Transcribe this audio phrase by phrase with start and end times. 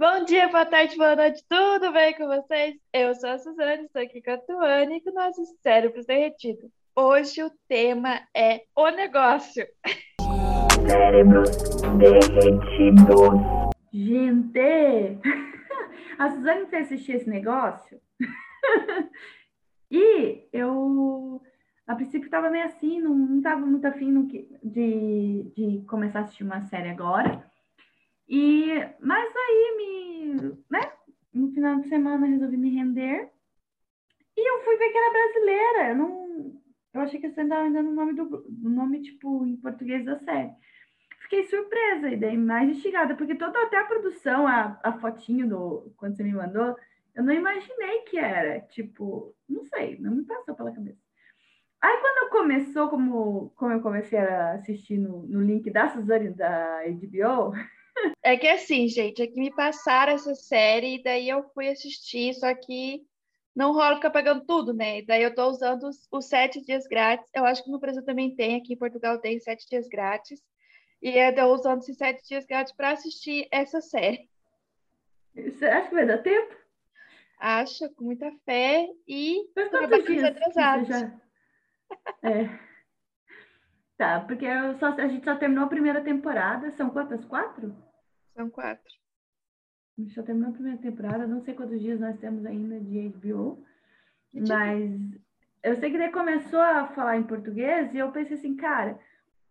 [0.00, 2.74] Bom dia, boa tarde, boa noite, tudo bem com vocês?
[2.90, 6.70] Eu sou a Suzane, estou aqui com a Tuane e com nossos cérebros derretidos.
[6.96, 9.62] Hoje o tema é o negócio.
[10.88, 11.50] Cérebros
[11.98, 13.76] derretidos.
[13.92, 14.58] Gente,
[16.18, 18.00] a Suzane foi assistir esse negócio
[19.90, 21.42] e eu,
[21.86, 24.26] a princípio, estava meio assim, não estava muito afim
[24.64, 27.49] de, de começar a assistir uma série agora.
[28.30, 28.68] E,
[29.00, 30.34] mas aí me,
[30.70, 30.92] né,
[31.34, 33.28] no final de semana resolvi me render
[34.36, 35.88] e eu fui ver que era brasileira.
[35.88, 36.62] Eu não,
[36.94, 40.52] eu achei que você estava dando o nome do nome tipo em português da série.
[41.22, 45.92] Fiquei surpresa e daí mais instigada, porque toda até a produção, a, a fotinho do
[45.96, 46.76] quando você me mandou,
[47.16, 51.00] eu não imaginei que era, tipo, não sei, não me passou pela cabeça.
[51.80, 56.82] Aí quando começou, como, como eu comecei a assistir no, no link da Suzane da
[56.84, 57.52] HBO,
[58.22, 62.34] É que assim, gente, é que me passaram essa série e daí eu fui assistir,
[62.34, 63.02] só que
[63.54, 64.98] não rola ficar pagando tudo, né?
[64.98, 67.28] E daí eu tô usando os, os, sete dias grátis.
[67.34, 70.40] Eu acho que no Brasil também tem, aqui em Portugal tem sete dias grátis.
[71.02, 74.28] E eu tô usando esses sete dias grátis para assistir essa série.
[75.34, 76.54] Você acha que vai dar tempo?
[77.38, 79.48] Acho, com muita fé e
[80.06, 80.88] dias atrasados.
[80.88, 81.20] Já...
[82.22, 82.70] É.
[83.96, 84.46] Tá, porque
[84.78, 86.70] só, a gente só terminou a primeira temporada.
[86.72, 87.24] São quantas?
[87.24, 87.74] Quatro?
[88.40, 88.90] São quatro.
[90.14, 91.26] Só terminou a primeira temporada.
[91.26, 93.62] Não sei quantos dias nós temos ainda de HBO.
[94.32, 94.98] Mas
[95.62, 98.98] eu sei que ele começou a falar em português e eu pensei assim, cara,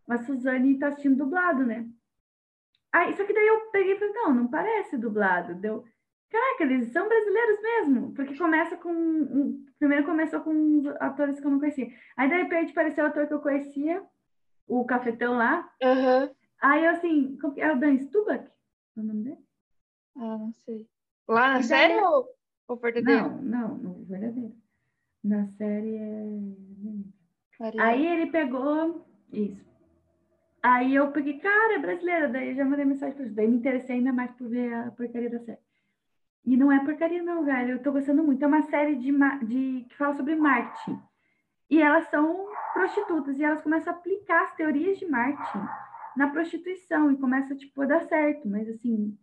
[0.08, 1.88] a Suzane tá assistindo dublado, né?
[2.92, 5.54] Aí, só que daí eu peguei e falei, não, não parece dublado.
[5.54, 5.86] Deu,
[6.32, 8.92] caraca, eles são brasileiros mesmo, porque começa com.
[8.92, 11.88] Um, primeiro começou com atores que eu não conhecia.
[12.18, 14.02] Aí, de repente, apareceu o ator que eu conhecia,
[14.68, 15.72] o cafetão lá.
[15.84, 16.34] Uhum.
[16.60, 18.50] Aí eu assim, é o Dan Stubach?
[19.00, 19.40] O nome dele?
[20.18, 20.86] Ah, não sei.
[21.28, 22.06] Lá na série é...
[22.06, 22.28] ou,
[22.68, 23.30] ou verdadeiro?
[23.42, 24.54] Não, não, no verdadeiro.
[25.24, 26.26] Na série é.
[27.60, 27.84] Maria.
[27.84, 29.70] Aí ele pegou isso.
[30.62, 34.12] Aí eu peguei, cara, é brasileira, daí já mandei mensagem para Daí me interessei ainda
[34.12, 35.60] mais por ver a porcaria da série.
[36.46, 37.74] E não é porcaria, não, velho.
[37.74, 38.44] Eu tô gostando muito.
[38.44, 39.12] É uma série de,
[39.46, 41.00] de que fala sobre marketing.
[41.70, 45.68] E elas são prostitutas e elas começam a aplicar as teorias de marketing
[46.20, 49.18] na prostituição e começa tipo a dar certo, mas assim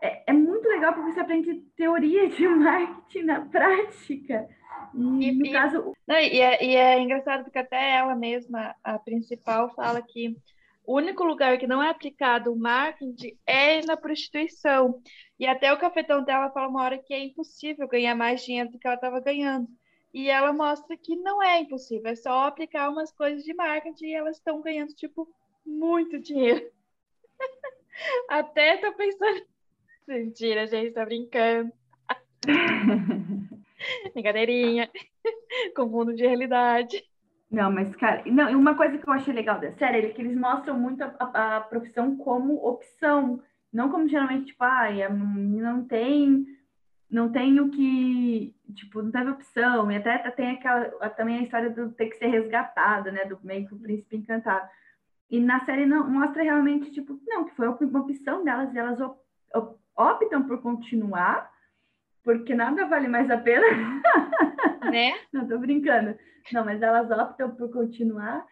[0.00, 4.48] é, é muito legal porque você aprende teoria de marketing na prática.
[4.94, 5.92] E, no e, caso.
[6.06, 10.36] Não, e, é, e é engraçado porque até ela mesma, a principal, fala que
[10.86, 15.02] o único lugar que não é aplicado o marketing é na prostituição.
[15.36, 18.78] E até o cafetão dela fala uma hora que é impossível ganhar mais dinheiro do
[18.78, 19.66] que ela estava ganhando.
[20.14, 24.14] E ela mostra que não é impossível, é só aplicar umas coisas de marketing e
[24.14, 25.28] elas estão ganhando, tipo,
[25.68, 26.66] muito dinheiro.
[28.28, 29.42] Até tô pensando.
[30.06, 31.72] Mentira, gente, tá brincando.
[34.14, 34.90] Brincadeirinha.
[35.76, 37.04] Com fundo de realidade.
[37.50, 40.36] Não, mas, cara, não, uma coisa que eu achei legal da série é que eles
[40.36, 43.42] mostram muito a, a, a profissão como opção.
[43.72, 46.46] Não como geralmente, tipo, ah, a menina não tem
[47.10, 51.70] não tem o que, tipo, não teve opção, e até tem aquela, também a história
[51.70, 54.68] do ter que ser resgatada, né, do meio que o príncipe encantado.
[55.30, 58.98] E na série não mostra realmente, tipo, não, que foi uma opção delas, e elas
[59.96, 61.50] optam por continuar,
[62.24, 63.66] porque nada vale mais a pena.
[64.90, 65.12] Né?
[65.30, 66.16] não, tô brincando.
[66.50, 68.46] Não, mas elas optam por continuar,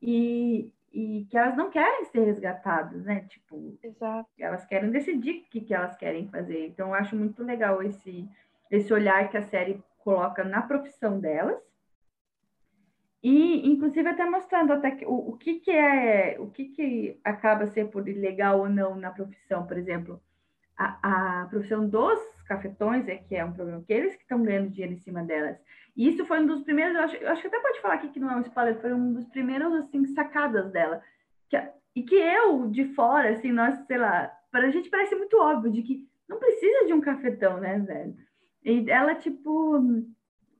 [0.00, 3.26] e, e que elas não querem ser resgatadas, né?
[3.28, 4.28] Tipo, Exato.
[4.38, 6.68] elas querem decidir o que, que elas querem fazer.
[6.68, 8.26] Então, eu acho muito legal esse,
[8.70, 11.60] esse olhar que a série coloca na profissão delas.
[13.24, 17.66] E, inclusive, até mostrando até que, o, o que, que é, o que, que acaba
[17.66, 20.20] ser por ilegal ou não na profissão, por exemplo,
[20.76, 24.68] a, a profissão dos cafetões é que é um problema, que eles que estão ganhando
[24.68, 25.56] dinheiro em cima delas.
[25.96, 28.08] E isso foi um dos primeiros, eu acho, eu acho que até pode falar aqui
[28.10, 31.02] que não é um spoiler, foi um dos primeiros, assim, sacadas dela.
[31.48, 31.56] Que,
[31.96, 35.72] e que eu, de fora, assim, nós, sei lá, para a gente parece muito óbvio
[35.72, 38.14] de que não precisa de um cafetão, né, velho?
[38.62, 39.80] E ela, tipo,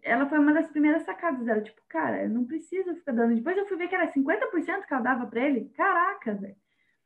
[0.04, 3.34] ela foi uma das primeiras sacadas dela, tipo, cara, eu não preciso ficar dando.
[3.34, 5.70] Depois eu fui ver que era 50% que ela dava para ele.
[5.70, 6.54] Caraca, velho.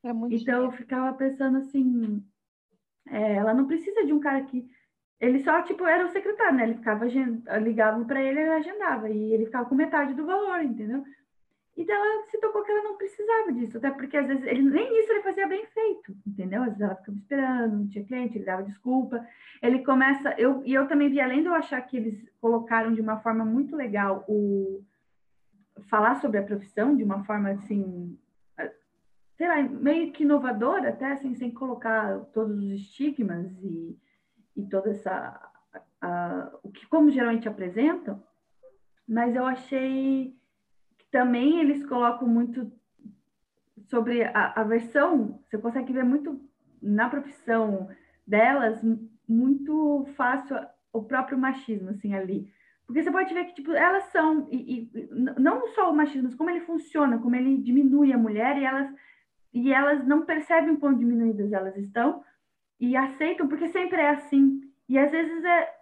[0.05, 0.65] É então dinheiro.
[0.65, 2.23] eu ficava pensando assim,
[3.09, 4.69] é, ela não precisa de um cara que
[5.21, 6.65] ele só, tipo, era o secretário, né?
[6.65, 7.05] Ele ficava,
[7.59, 11.05] ligava para ele, ele agendava, e ele ficava com metade do valor, entendeu?
[11.79, 15.01] Então ela se tocou que ela não precisava disso, até porque às vezes ele nem
[15.01, 16.63] isso ele fazia bem feito, entendeu?
[16.63, 19.25] Às vezes ela ficava esperando, não tinha cliente, ele dava desculpa.
[19.63, 23.01] Ele começa, eu e eu também vi além de eu achar que eles colocaram de
[23.01, 24.83] uma forma muito legal o
[25.89, 28.19] falar sobre a profissão de uma forma assim
[29.39, 33.97] sei lá, meio que inovadora, até assim, sem colocar todos os estigmas e,
[34.57, 35.41] e toda essa.
[36.65, 38.21] o que, como geralmente apresentam,
[39.07, 40.37] mas eu achei
[41.11, 42.71] também eles colocam muito
[43.87, 46.41] sobre a, a versão, você consegue ver muito
[46.83, 47.89] na profissão
[48.27, 48.81] delas,
[49.29, 50.57] muito fácil
[50.93, 52.53] o próprio machismo, assim, ali.
[52.87, 55.09] Porque você pode ver que, tipo, elas são, e, e,
[55.39, 58.91] não só o machismo, mas como ele funciona, como ele diminui a mulher, e elas,
[59.53, 62.23] e elas não percebem o quão diminuídas elas estão,
[62.81, 64.63] e aceitam, porque sempre é assim.
[64.89, 65.78] E às vezes é,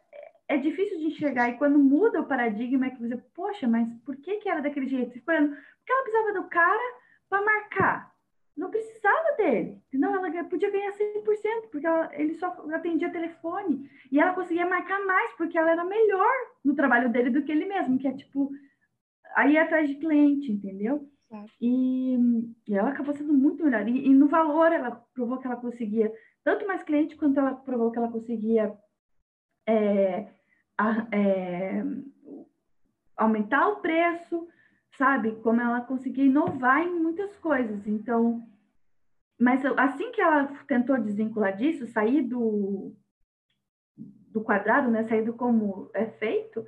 [0.49, 4.17] é difícil de enxergar, e quando muda o paradigma, é que você, poxa, mas por
[4.17, 5.13] que que era daquele jeito?
[5.13, 6.95] Porque ela precisava do cara
[7.29, 8.17] para marcar
[8.57, 14.19] não precisava dele, senão ela podia ganhar 100%, porque ela, ele só atendia telefone, e
[14.19, 16.33] ela conseguia marcar mais, porque ela era melhor
[16.65, 18.51] no trabalho dele do que ele mesmo, que é tipo,
[19.35, 21.07] aí atrás de cliente, entendeu?
[21.61, 22.17] E,
[22.67, 26.11] e, ela acabou sendo muito melhor, e, e, no valor ela provou que ela conseguia
[26.43, 28.73] tanto mais cliente, quanto ela provou que ela conseguia
[29.67, 30.29] é,
[30.79, 31.83] a, é,
[33.17, 34.47] aumentar o preço,
[34.97, 35.33] sabe?
[35.43, 37.87] Como ela conseguia inovar em muitas coisas.
[37.87, 38.47] Então,
[39.39, 42.95] mas assim que ela tentou desvincular disso, sair do,
[43.97, 45.03] do quadrado, né?
[45.05, 46.65] Sair do como é feito,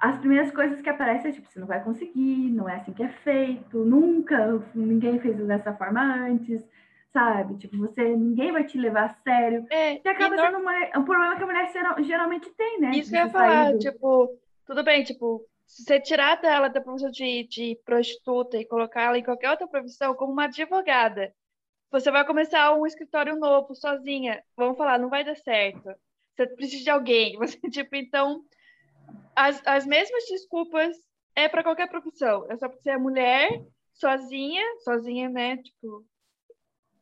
[0.00, 3.02] as primeiras coisas que aparecem é tipo, você não vai conseguir, não é assim que
[3.02, 6.66] é feito, nunca, ninguém fez dessa forma antes,
[7.12, 7.58] sabe?
[7.58, 9.66] Tipo, você, ninguém vai te levar a sério.
[9.70, 11.72] É, e acaba e sendo uma, um problema que a mulher
[12.02, 12.90] geralmente tem, né?
[12.92, 13.78] Isso que eu ia falar, do...
[13.78, 19.02] tipo, tudo bem, tipo, se você tirar dela da profissão de, de prostituta e colocar
[19.02, 21.32] ela em qualquer outra profissão, como uma advogada,
[21.90, 24.42] você vai começar um escritório novo, sozinha.
[24.56, 25.92] Vamos falar, não vai dar certo.
[26.34, 27.36] Você precisa de alguém.
[27.38, 28.42] Você, tipo, então,
[29.34, 30.96] as, as mesmas desculpas
[31.34, 32.46] é para qualquer profissão.
[32.48, 35.56] É só porque você é mulher, sozinha, sozinha, né?
[35.56, 36.04] Tipo,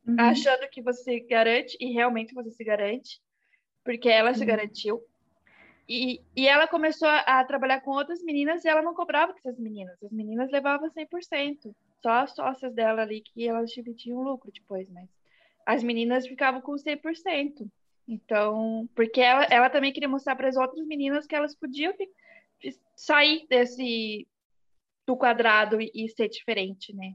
[0.09, 0.17] uhum.
[0.19, 3.21] achando que você garante, e realmente você se garante,
[3.85, 4.35] porque ela uhum.
[4.35, 5.03] se garantiu.
[5.89, 9.39] E, e ela começou a, a, trabalhar com outras meninas e ela não cobrava com
[9.39, 9.97] essas meninas.
[10.03, 11.75] As meninas levavam 100%.
[12.03, 15.09] Só as sócias dela ali que elas dividiam lucro depois, mas
[15.67, 17.67] as meninas ficavam com 100%.
[18.07, 21.93] Então, porque ela, ela também queria mostrar para as outras meninas que elas podiam
[22.95, 24.27] sair desse
[25.07, 27.15] do quadrado e, e, ser diferente, né?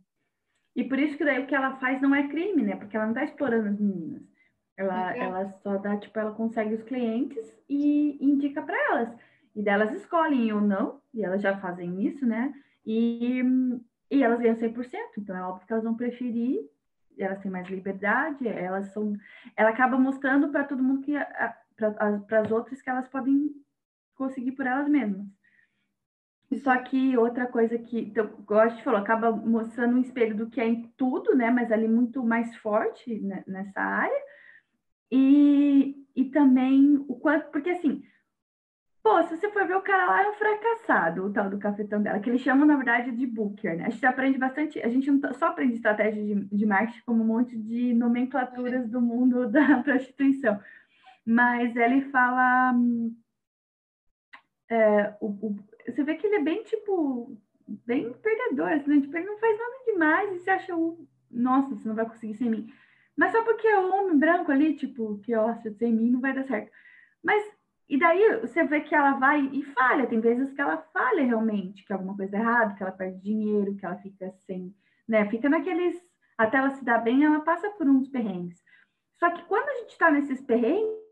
[0.75, 2.75] E por isso que daí o que ela faz não é crime, né?
[2.75, 4.23] Porque ela não está explorando as meninas.
[4.75, 9.15] Ela, ela só dá, tipo, ela consegue os clientes e indica para elas.
[9.55, 12.51] E delas escolhem ou não, e elas já fazem isso, né?
[12.85, 13.43] E,
[14.09, 14.89] e elas ganham 100%,
[15.19, 16.59] então é óbvio que elas vão preferir,
[17.19, 19.15] elas têm mais liberdade, elas são.
[19.55, 21.13] Ela acaba mostrando para todo mundo que.
[21.77, 23.51] para as outras que elas podem
[24.15, 25.27] conseguir por elas mesmas.
[26.63, 30.61] Só que outra coisa que, então, gosto de falar, acaba mostrando um espelho do que
[30.61, 31.49] é em tudo, né?
[31.49, 34.21] Mas ali muito mais forte né, nessa área.
[35.11, 38.03] E, e também o quanto, porque assim,
[39.03, 42.01] pô, se você for ver o cara lá é um fracassado, o tal do cafetão
[42.01, 43.85] dela, que eles chamam, na verdade, de booker, né?
[43.85, 47.23] A gente aprende bastante, a gente não tá, só aprende estratégia de, de marketing como
[47.23, 50.59] um monte de nomenclaturas do mundo da prostituição.
[51.25, 52.73] Mas ele fala.
[54.69, 57.37] É, o, o, você vê que ele é bem, tipo,
[57.67, 60.73] bem perdedor, assim, tipo, ele não faz nada demais e você acha,
[61.31, 62.73] nossa, você não vai conseguir sem mim.
[63.15, 66.19] Mas só porque é um homem branco ali, tipo, que ó, se sem mim não
[66.19, 66.71] vai dar certo.
[67.23, 67.43] Mas,
[67.87, 71.85] e daí você vê que ela vai e falha, tem vezes que ela falha realmente,
[71.85, 74.75] que alguma coisa errada, que ela perde dinheiro, que ela fica sem,
[75.07, 75.95] né, fica naqueles,
[76.37, 78.63] até ela se dar bem, ela passa por uns perrengues.
[79.19, 81.02] Só que quando a gente tá nesses perrengues,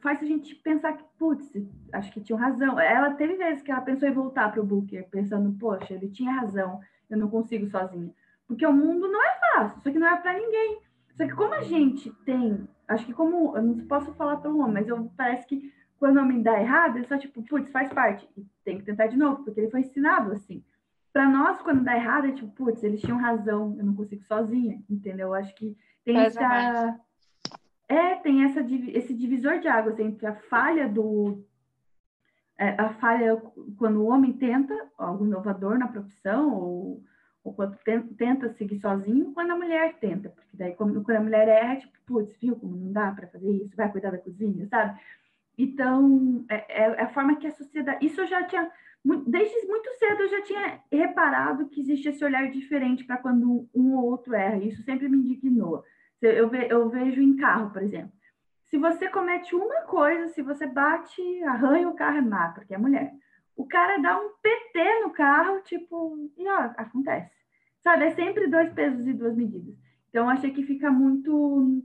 [0.00, 1.50] faz a gente pensar que, putz,
[1.92, 2.78] acho que tinha razão.
[2.78, 6.32] Ela teve vezes que ela pensou em voltar para o Booker, pensando, poxa, ele tinha
[6.32, 8.12] razão, eu não consigo sozinha.
[8.46, 10.80] Porque o mundo não é fácil, isso aqui não é para ninguém.
[11.16, 14.74] Só que como a gente tem, acho que como, eu não posso falar pelo homem,
[14.74, 18.28] mas eu, parece que quando o homem dá errado, ele só tipo, putz, faz parte,
[18.36, 20.64] e tem que tentar de novo, porque ele foi ensinado assim.
[21.12, 24.82] Para nós, quando dá errado, é tipo, putz, eles tinham razão, eu não consigo sozinha,
[24.88, 25.32] entendeu?
[25.34, 26.98] Acho que tem essa...
[27.92, 31.44] É, tem essa, esse divisor de águas entre a falha do...
[32.58, 33.36] É, a falha
[33.76, 37.02] quando o homem tenta algo inovador na profissão, ou
[37.44, 37.76] ou quando
[38.16, 42.36] tenta seguir sozinho, quando a mulher tenta, porque daí quando, a mulher erra, tipo, putz,
[42.40, 45.00] viu como não dá para fazer isso, vai cuidar da cozinha, sabe?
[45.58, 48.04] Então, é, é, é, a forma que a sociedade.
[48.04, 48.70] Isso eu já tinha.
[49.26, 53.96] Desde muito cedo eu já tinha reparado que existe esse olhar diferente para quando um
[53.96, 54.58] ou outro erra.
[54.58, 55.84] Isso sempre me indignou.
[56.22, 58.12] Eu, ve, eu vejo em carro, por exemplo.
[58.66, 62.78] Se você comete uma coisa, se você bate, arranha o carro, é má, porque é
[62.78, 63.12] mulher
[63.56, 67.30] o cara dá um PT no carro, tipo, e ó, acontece.
[67.82, 69.74] Sabe, é sempre dois pesos e duas medidas.
[70.08, 71.82] Então, achei que fica muito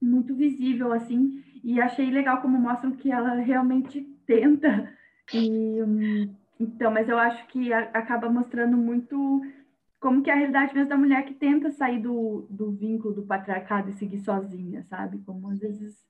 [0.00, 4.90] muito visível, assim, e achei legal como mostram que ela realmente tenta.
[5.32, 9.42] E, hum, então, mas eu acho que a, acaba mostrando muito
[10.00, 13.26] como que é a realidade mesmo da mulher que tenta sair do, do vínculo do
[13.26, 15.22] patriarcado e seguir sozinha, sabe?
[15.24, 16.02] Como às vezes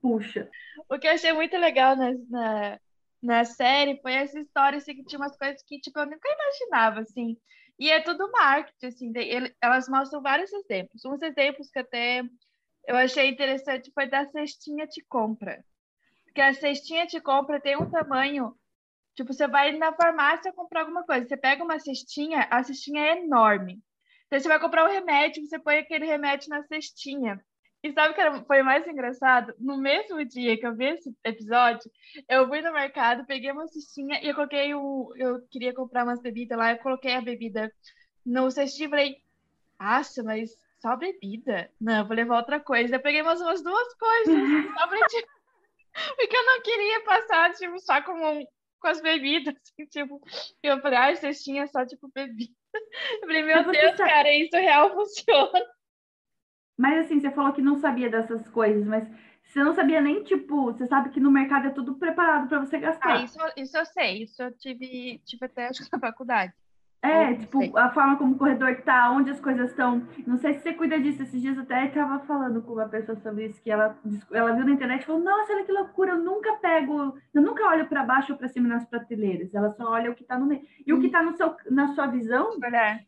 [0.00, 0.50] puxa.
[0.88, 2.80] O que eu achei muito legal na, na,
[3.22, 7.00] na série foi essa história, assim, que tinha umas coisas que, tipo, eu nunca imaginava,
[7.00, 7.36] assim.
[7.78, 11.04] E é tudo marketing, assim, ele, elas mostram vários exemplos.
[11.04, 12.22] Uns exemplos que até
[12.86, 15.64] eu achei interessante foi da cestinha de compra.
[16.24, 18.54] Porque a cestinha de compra tem um tamanho.
[19.14, 23.22] Tipo, você vai na farmácia comprar alguma coisa, você pega uma cestinha, a cestinha é
[23.22, 23.80] enorme.
[24.26, 27.40] Então, você vai comprar um remédio, você põe aquele remédio na cestinha.
[27.84, 29.54] E sabe o que foi mais engraçado?
[29.58, 31.90] No mesmo dia que eu vi esse episódio,
[32.28, 35.12] eu fui no mercado, peguei uma cestinha e eu coloquei o.
[35.16, 37.70] Eu queria comprar umas bebidas lá, eu coloquei a bebida
[38.24, 39.16] no cestinho e falei,
[39.78, 41.70] nossa, mas só bebida?
[41.78, 42.96] Não, vou levar outra coisa.
[42.96, 44.34] Eu peguei umas, umas duas coisas,
[44.78, 44.98] só pra,
[46.16, 48.46] porque eu não queria passar, tipo, só com,
[48.84, 50.20] com as bebidas, assim, tipo,
[50.62, 52.52] eu falei, ah, cestinha só, tipo, bebida.
[53.14, 54.10] Eu falei, meu Deus, sabe...
[54.10, 55.52] cara, isso real funciona.
[56.76, 59.08] Mas assim, você falou que não sabia dessas coisas, mas
[59.44, 62.78] você não sabia nem, tipo, você sabe que no mercado é tudo preparado para você
[62.78, 63.18] gastar.
[63.18, 66.52] Ah, isso, isso eu sei, isso eu tive, tive até acho que na faculdade.
[67.04, 67.70] É, tipo, sei.
[67.76, 70.02] a forma como o corredor tá, onde as coisas estão.
[70.26, 71.22] Não sei se você cuida disso.
[71.22, 73.94] Esses dias até estava falando com uma pessoa sobre isso, que ela,
[74.32, 77.62] ela viu na internet e falou: Nossa, olha que loucura, eu nunca pego, eu nunca
[77.68, 80.46] olho para baixo ou para cima nas prateleiras, ela só olha o que está no
[80.46, 80.62] meio.
[80.86, 80.96] E hum.
[80.96, 83.00] o que está no seu, na sua visão é.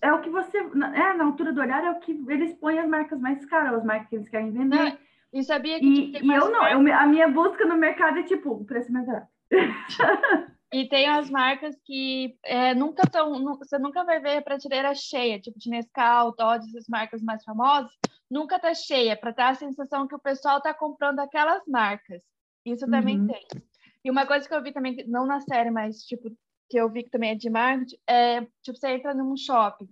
[0.00, 0.56] é o que você.
[0.56, 3.84] É, na altura do olhar é o que eles põem as marcas mais caras, as
[3.84, 4.76] marcas que eles querem vender.
[4.76, 4.98] Não,
[5.30, 5.86] e sabia que.
[5.86, 9.04] E, e eu não, eu, a minha busca no mercado é tipo, o preço mais
[9.04, 9.28] barato.
[10.72, 15.40] E tem as marcas que é, nunca estão, você nunca vai ver a prateleira cheia,
[15.40, 17.92] tipo de Nescau, Todd, essas marcas mais famosas,
[18.28, 22.20] nunca tá cheia, para dar a sensação que o pessoal tá comprando aquelas marcas.
[22.64, 23.28] Isso também uhum.
[23.28, 23.46] tem.
[24.04, 26.30] E uma coisa que eu vi também, não na série, mas tipo,
[26.68, 29.88] que eu vi que também é de marketing, é tipo, você entra num shopping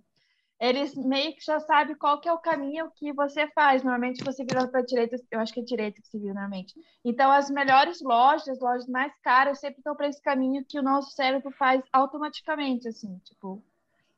[0.59, 3.83] eles meio que já sabem qual que é o caminho que você faz.
[3.83, 6.73] Normalmente você vira para a direita, eu acho que é direita que se vira normalmente.
[7.03, 10.83] Então, as melhores lojas, as lojas mais caras, sempre estão para esse caminho que o
[10.83, 13.63] nosso cérebro faz automaticamente, assim, tipo.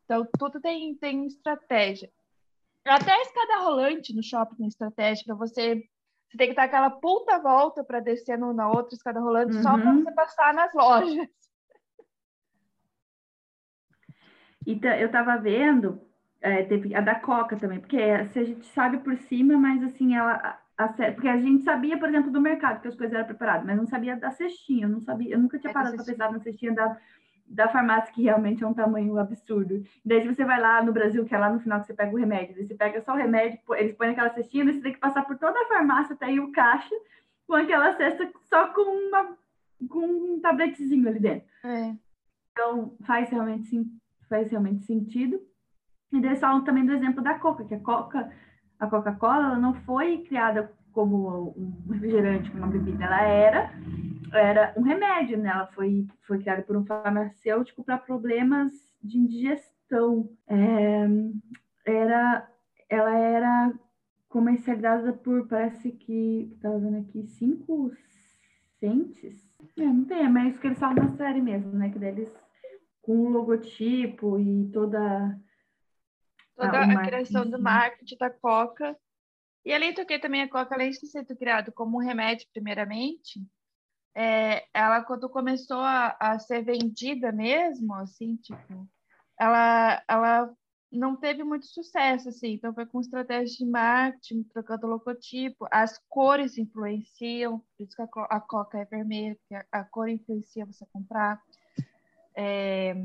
[0.06, 2.10] Então, tudo tem, tem estratégia.
[2.86, 5.84] Até a escada rolante no shopping tem estratégia para você.
[6.30, 9.64] Você tem que dar aquela puta volta para descer na outra escada rolante uhum.
[9.64, 11.28] só para você passar nas lojas.
[14.66, 16.06] Então, eu estava vendo
[16.42, 20.16] é, teve a da Coca também, porque se a gente sabe por cima, mas assim,
[20.16, 20.60] ela.
[20.78, 23.76] A, porque a gente sabia, por exemplo, do mercado que as coisas eram preparadas, mas
[23.76, 26.40] não sabia da cestinha, eu não sabia, eu nunca tinha é parado para pensar na
[26.40, 26.96] cestinha da,
[27.48, 29.84] da farmácia, que realmente é um tamanho absurdo.
[30.06, 32.20] Daí, você vai lá no Brasil, que é lá no final que você pega o
[32.20, 35.36] remédio, você pega só o remédio, eles põem aquela cestinha, você tem que passar por
[35.38, 36.94] toda a farmácia até aí o caixa,
[37.48, 39.36] com aquela cesta só com, uma,
[39.90, 41.48] com um tabletezinho ali dentro.
[41.64, 41.96] É.
[42.52, 43.84] Então, faz realmente,
[44.30, 45.40] faz realmente sentido.
[46.12, 48.32] E daí falam também do exemplo da Coca, que a Coca,
[48.80, 53.72] a Coca-Cola não foi criada como um refrigerante, como uma bebida, ela era
[54.34, 55.50] era um remédio, né?
[55.50, 60.30] Ela foi, foi criada por um farmacêutico para problemas de indigestão.
[60.48, 61.08] É,
[61.86, 62.50] era,
[62.90, 63.74] ela era
[64.28, 67.92] comercializada por, parece que, estava vendo aqui, cinco
[68.80, 69.48] centes.
[69.78, 71.90] É, não tem, é mais isso que eles falam na série mesmo, né?
[71.90, 72.32] Que deles
[73.02, 75.40] com o logotipo e toda
[76.58, 78.98] toda ah, a criação do marketing da Coca.
[79.64, 83.46] E além do que também a Coca, além de ser criado como um remédio primeiramente,
[84.16, 88.90] é, ela quando começou a, a, ser vendida mesmo, assim, tipo,
[89.40, 90.54] ela, ela
[90.92, 96.58] não teve muito sucesso, assim, então foi com estratégia de marketing, trocando logotipo, as cores
[96.58, 100.86] influenciam, por isso que a, a Coca é vermelha, porque a, a cor influencia você
[100.92, 101.40] comprar.
[102.36, 102.96] É,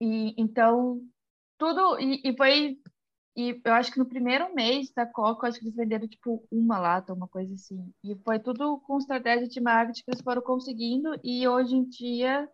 [0.00, 1.02] e então
[1.58, 2.78] tudo, e, e, foi,
[3.36, 6.78] e eu acho que no primeiro mês da Coca, acho que eles venderam tipo uma
[6.78, 7.92] lata, uma coisa assim.
[8.04, 12.48] E foi tudo com estratégia de marketing que eles foram conseguindo, e hoje em dia,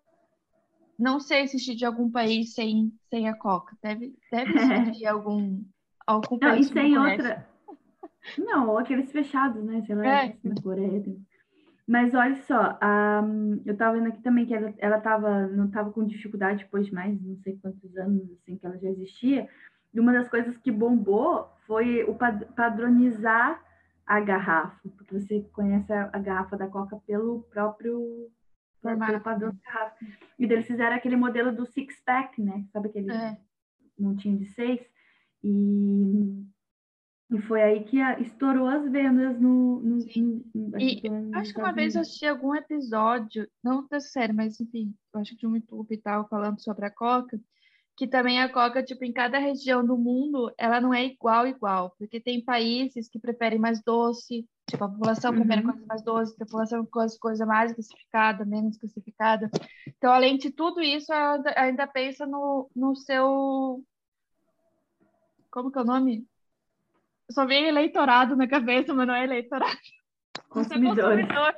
[0.98, 3.76] não sei se existe algum país sem, sem a Coca.
[3.82, 5.62] Deve, deve existir algum,
[6.06, 6.70] algum não, país.
[6.70, 7.48] E sem outra.
[8.38, 9.82] Não, aqueles fechados, né?
[9.86, 10.36] Sei lá, é.
[10.42, 11.04] na Coreia.
[11.86, 12.78] Mas olha só,
[13.22, 16.86] um, eu estava vendo aqui também que ela, ela tava, não estava com dificuldade depois
[16.86, 19.48] de mais não sei quantos anos assim, que ela já existia.
[19.92, 22.16] E uma das coisas que bombou foi o
[22.54, 23.62] padronizar
[24.06, 28.30] a garrafa, porque você conhece a, a garrafa da Coca pelo próprio,
[28.82, 29.96] pelo padrão da garrafa.
[30.38, 32.64] E eles fizeram aquele modelo do six-pack, né?
[32.72, 33.36] Sabe aquele é.
[33.98, 34.80] montinho de seis?
[35.42, 36.46] E,
[37.30, 39.80] e foi aí que a, estourou as vendas no.
[39.80, 41.02] no, no, no e
[41.34, 45.30] acho que uma vez eu assisti algum episódio, não da série, mas enfim, eu acho
[45.32, 47.40] que de um YouTube e tal, falando sobre a Coca,
[47.96, 51.94] que também a Coca, tipo, em cada região do mundo, ela não é igual, igual,
[51.98, 55.38] porque tem países que preferem mais doce, tipo, a população uhum.
[55.38, 59.50] prefere coisa mais doce, a população coisa, coisa mais especificada, menos especificada.
[59.88, 63.82] Então, além de tudo isso, ainda, ainda pensa no, no seu
[65.50, 66.26] como que é o nome?
[67.30, 69.76] Só vem eleitorado na cabeça, mas não é eleitorado.
[70.48, 71.10] Consumidor.
[71.10, 71.54] consumidor.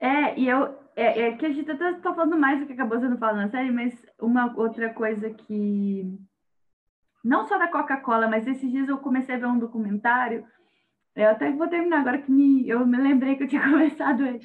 [0.00, 0.80] É, e eu.
[0.94, 3.48] É, é que a gente até está falando mais do que acabou sendo falado na
[3.48, 6.18] série, mas uma outra coisa que.
[7.24, 10.44] Não só da Coca-Cola, mas esses dias eu comecei a ver um documentário.
[11.14, 14.40] Eu até vou terminar agora que me, eu me lembrei que eu tinha começado ele.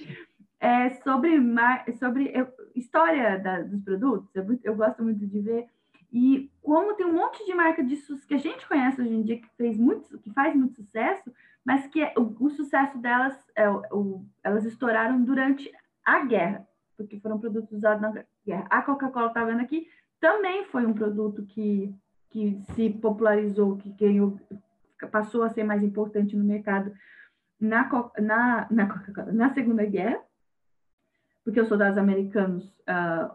[0.60, 4.30] É sobre, mar, sobre eu, história da, dos produtos.
[4.36, 5.68] Eu, eu gosto muito de ver.
[6.12, 7.96] E como tem um monte de marca de
[8.28, 11.32] que a gente conhece hoje em dia que fez muito, que faz muito sucesso,
[11.66, 15.72] mas que é, o, o sucesso delas, é, o, elas estouraram durante
[16.06, 18.68] a guerra, porque foram produtos usados na guerra.
[18.70, 19.88] A Coca-Cola está vendo aqui
[20.20, 21.94] também foi um produto que,
[22.30, 24.40] que se popularizou, que ganhou,
[25.12, 26.92] passou a ser mais importante no mercado
[27.60, 30.20] na, na, na, na Segunda Guerra,
[31.44, 33.34] porque os soldados americanos uh,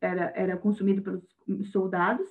[0.00, 1.02] era, era consumido
[1.46, 2.26] pelos soldados.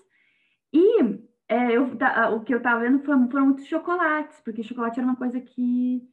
[0.74, 1.02] E
[1.48, 1.92] é, eu,
[2.36, 6.08] o que eu estava vendo foram, foram muitos chocolates, porque chocolate era uma coisa que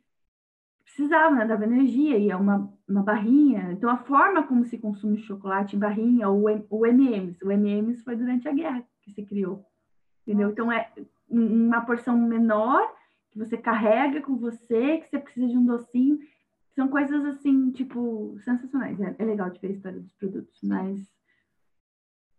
[0.85, 1.47] precisava, né?
[1.47, 3.73] Dava energia e é uma, uma barrinha.
[3.73, 8.15] Então, a forma como se consome chocolate em barrinha, o, o M&M's, o M&M's foi
[8.15, 9.65] durante a guerra que se criou,
[10.27, 10.51] entendeu?
[10.51, 10.91] Então, é
[11.29, 12.95] uma porção menor
[13.31, 16.19] que você carrega com você, que você precisa de um docinho.
[16.75, 19.01] São coisas assim, tipo, sensacionais.
[19.01, 21.11] É, é legal de ver a história dos produtos, mas.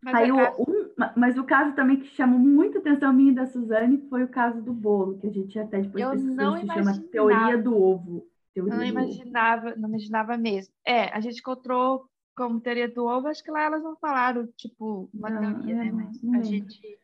[0.01, 3.45] Mas, Aí, o, um, mas o caso também que chamou muita atenção minha e da
[3.45, 7.57] Suzane foi o caso do bolo, que a gente até depois pesquisou, se chama Teoria
[7.57, 8.27] do Ovo.
[8.53, 9.79] Teoria não imaginava, ovo.
[9.79, 10.73] não imaginava mesmo.
[10.85, 15.10] É, a gente encontrou como teoria do ovo, acho que lá elas não falaram, tipo,
[15.13, 15.91] uma não, teoria, né?
[15.91, 16.99] Mas a gente,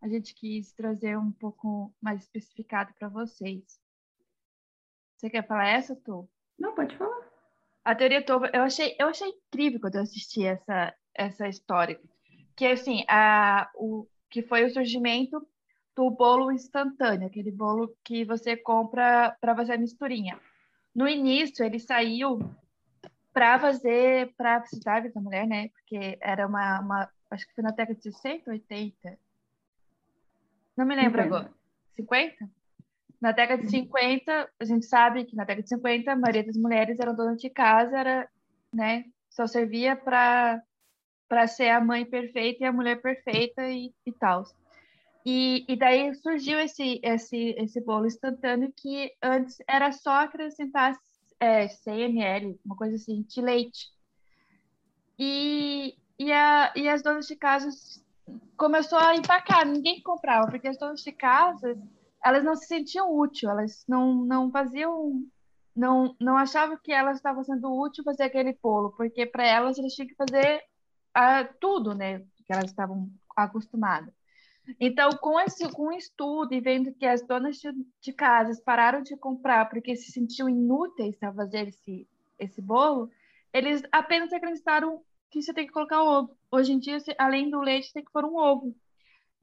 [0.00, 3.80] a gente quis trazer um pouco mais especificado para vocês.
[5.18, 6.28] Você quer falar essa, Tu?
[6.56, 7.26] Não, pode falar.
[7.84, 12.00] A teoria Tova, eu achei, eu achei incrível quando eu assisti essa, essa história.
[12.54, 15.44] Que assim, a, o, que foi o surgimento
[15.96, 20.38] do bolo instantâneo, aquele bolo que você compra para fazer a misturinha.
[20.94, 22.38] No início, ele saiu
[23.32, 25.68] para fazer para a cidade da mulher, né?
[25.70, 29.18] Porque era uma, uma, acho que foi na década de 60, 80.
[30.76, 31.22] Não me lembro 50.
[31.22, 31.54] agora.
[31.96, 32.57] 50?
[33.20, 34.46] Na década de 50, uhum.
[34.60, 37.50] a gente sabe que na década de 50, a maioria das mulheres eram donas de
[37.50, 38.28] casa, era,
[38.72, 40.62] né, só servia para
[41.28, 44.44] para ser a mãe perfeita e a mulher perfeita e, e tal.
[45.26, 50.96] E, e daí surgiu esse, esse, esse bolo instantâneo que antes era só acrescentar
[51.38, 53.90] é, 100 ml, uma coisa assim, de leite.
[55.18, 57.68] E, e, a, e as donas de casa
[58.56, 61.76] começou a empacar, ninguém comprava, porque as donas de casa
[62.24, 65.22] elas não se sentiam úteis, elas não, não faziam,
[65.74, 69.94] não, não achavam que elas estavam sendo úteis fazer aquele bolo, porque para elas elas
[69.94, 70.62] tinham que fazer
[71.16, 74.12] uh, tudo, né, que elas estavam acostumadas.
[74.78, 77.70] Então, com esse com o estudo e vendo que as donas de,
[78.02, 82.06] de casas pararam de comprar porque se sentiam inúteis a fazer esse,
[82.38, 83.10] esse bolo,
[83.52, 86.36] eles apenas acreditaram que você tem que colocar ovo.
[86.50, 88.74] Hoje em dia, além do leite, tem que pôr um ovo.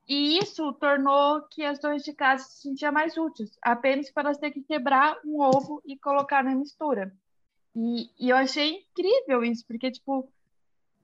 [0.08, 4.38] E isso tornou que as donas de casa se sentiam mais úteis, apenas para elas
[4.38, 7.12] terem que quebrar um ovo e colocar na mistura.
[7.76, 10.32] E, e, eu achei incrível isso, porque, tipo,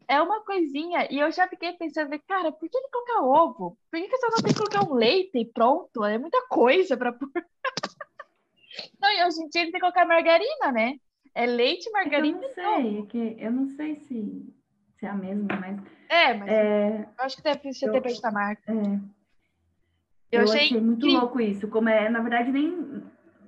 [0.07, 3.77] é uma coisinha, e eu já fiquei pensando, cara, por que, que colocar ovo?
[3.89, 6.05] Por que, que você não tem que colocar um leite e pronto?
[6.05, 7.29] É muita coisa para pôr.
[9.01, 10.95] não, e hoje em dia tem que colocar margarina, né?
[11.33, 12.39] É leite, margarina.
[12.39, 14.53] É eu não sei, é que eu não sei se
[15.01, 15.81] se é a mesma, mas.
[16.11, 18.69] É, mas é, eu acho que deve ser eu, depende da marca.
[18.69, 18.75] É,
[20.29, 21.13] eu, eu achei, achei muito que...
[21.13, 21.69] louco isso.
[21.69, 23.01] Como é, na verdade, nem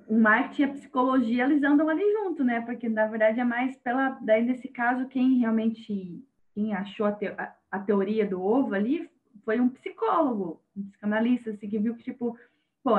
[0.08, 2.62] o marketing e a psicologia eles andam ali junto, né?
[2.62, 4.18] Porque na verdade é mais pela.
[4.22, 6.24] Daí, nesse caso, quem realmente
[6.54, 9.10] quem achou a, te, a, a teoria do ovo ali
[9.44, 12.34] foi um psicólogo, um psicanalista, assim, que viu que, tipo,
[12.82, 12.96] bom,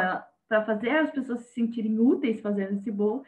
[0.47, 3.23] para fazer as pessoas se sentirem úteis fazendo esse bolo,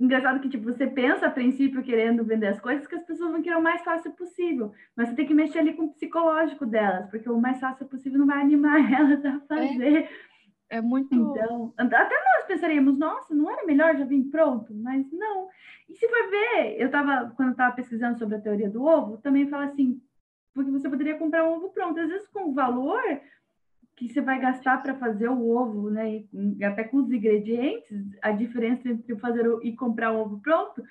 [0.00, 3.42] engraçado que, tipo, você pensa a princípio querendo vender as coisas que as pessoas vão
[3.42, 4.72] querer o mais fácil possível.
[4.96, 8.18] Mas você tem que mexer ali com o psicológico delas, porque o mais fácil possível
[8.18, 10.08] não vai animar elas a fazer.
[10.70, 11.14] É, é muito.
[11.14, 14.74] Então, até nós pensaríamos, nossa, não era melhor já vir pronto?
[14.74, 15.48] Mas não.
[15.88, 19.18] E se for ver, eu tava, quando eu estava pesquisando sobre a teoria do ovo,
[19.18, 20.00] também fala assim:
[20.54, 22.00] porque você poderia comprar um ovo pronto.
[22.00, 23.02] Às vezes, com o valor
[24.00, 26.22] que você vai gastar para fazer o ovo, né?
[26.32, 30.82] E até com os ingredientes, a diferença entre fazer o, e comprar o ovo pronto,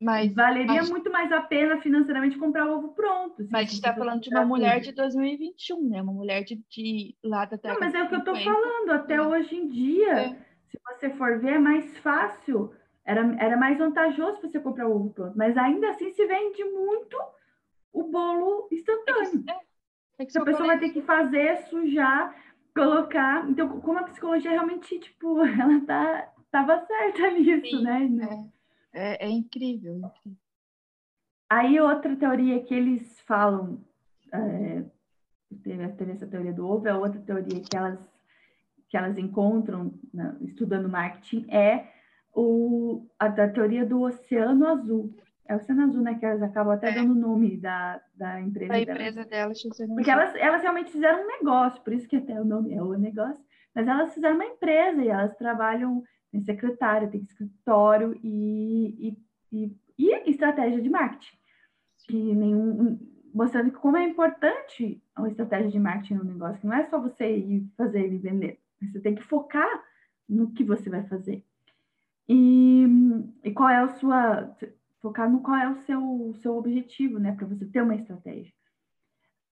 [0.00, 3.46] mas valeria mas, muito mais a pena financeiramente comprar o ovo pronto.
[3.50, 6.00] Mas a gente está falando de uma mulher de 2021, né?
[6.00, 8.90] Uma mulher de, de lá da Não, mas é o que eu estou falando.
[8.90, 9.22] Até é.
[9.22, 10.28] hoje em dia, é.
[10.68, 12.72] se você for ver, é mais fácil.
[13.04, 15.36] Era, era mais vantajoso você comprar o ovo pronto.
[15.36, 17.18] Mas ainda assim se vende muito
[17.92, 19.44] o bolo instantâneo.
[19.46, 19.66] É que,
[20.18, 22.34] é, é que a pessoa vai ter que fazer, sujar,
[22.74, 23.48] colocar.
[23.48, 28.50] Então, como a psicologia realmente, tipo, ela tá, tava certa nisso, Sim, né?
[28.92, 30.38] É, é, é incrível, incrível.
[31.48, 33.80] Aí outra teoria que eles falam,
[34.32, 34.84] é,
[35.62, 38.00] teve, teve essa teoria do ovo, a outra teoria que elas,
[38.88, 41.88] que elas encontram né, estudando marketing é
[42.34, 45.16] o, a da teoria do oceano azul.
[45.48, 46.14] É o Azul, né?
[46.14, 46.92] Que elas acabam até é.
[46.92, 49.62] dando o nome da, da empresa da empresa delas.
[49.62, 52.82] delas Porque elas, elas realmente fizeram um negócio, por isso que até o nome é
[52.82, 53.44] o negócio.
[53.74, 59.16] Mas elas fizeram uma empresa e elas trabalham, tem secretário, tem escritório e,
[59.52, 61.36] e, e, e estratégia de marketing.
[62.06, 62.98] Que nenhum,
[63.34, 67.36] mostrando como é importante uma estratégia de marketing no negócio, que não é só você
[67.36, 69.68] ir fazer ele vender, você tem que focar
[70.28, 71.44] no que você vai fazer.
[72.28, 72.86] E,
[73.44, 74.50] e qual é a sua
[75.06, 78.52] focar no qual é o seu, seu objetivo, né, para você ter uma estratégia.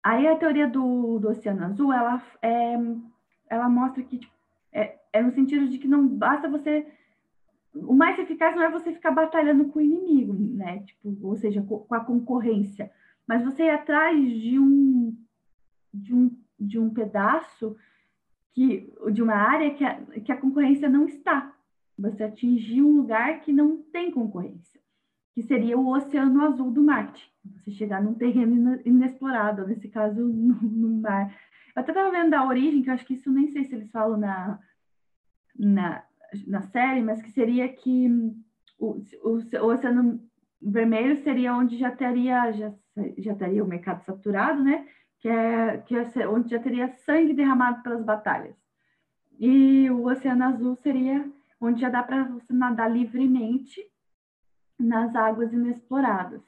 [0.03, 2.75] Aí a teoria do, do Oceano Azul, ela, é,
[3.49, 4.33] ela mostra que tipo,
[4.71, 6.85] é, é no sentido de que não basta você
[7.73, 10.79] o mais eficaz não é você ficar batalhando com o inimigo, né?
[10.79, 12.91] Tipo, ou seja, com a concorrência,
[13.27, 15.15] mas você ir atrás de um
[15.93, 17.75] de um, de um pedaço
[18.53, 21.55] que de uma área que a, que a concorrência não está.
[21.97, 24.79] Você atingir um lugar que não tem concorrência
[25.39, 27.31] que seria o oceano azul do Marte.
[27.45, 31.33] Você chegar num terreno inexplorado, nesse caso, no, mar.
[31.73, 33.89] Eu até estava vendo da origem, que eu acho que isso nem sei se eles
[33.89, 34.59] falam na,
[35.57, 36.03] na,
[36.45, 38.09] na série, mas que seria que
[38.77, 40.21] o, o, o oceano
[40.61, 42.73] vermelho seria onde já teria já,
[43.17, 44.85] já teria o mercado saturado, né?
[45.19, 48.57] Que é, que é onde já teria sangue derramado pelas batalhas.
[49.39, 51.25] E o oceano azul seria
[51.61, 53.79] onde já dá para você nadar livremente
[54.79, 56.41] nas águas inexploradas.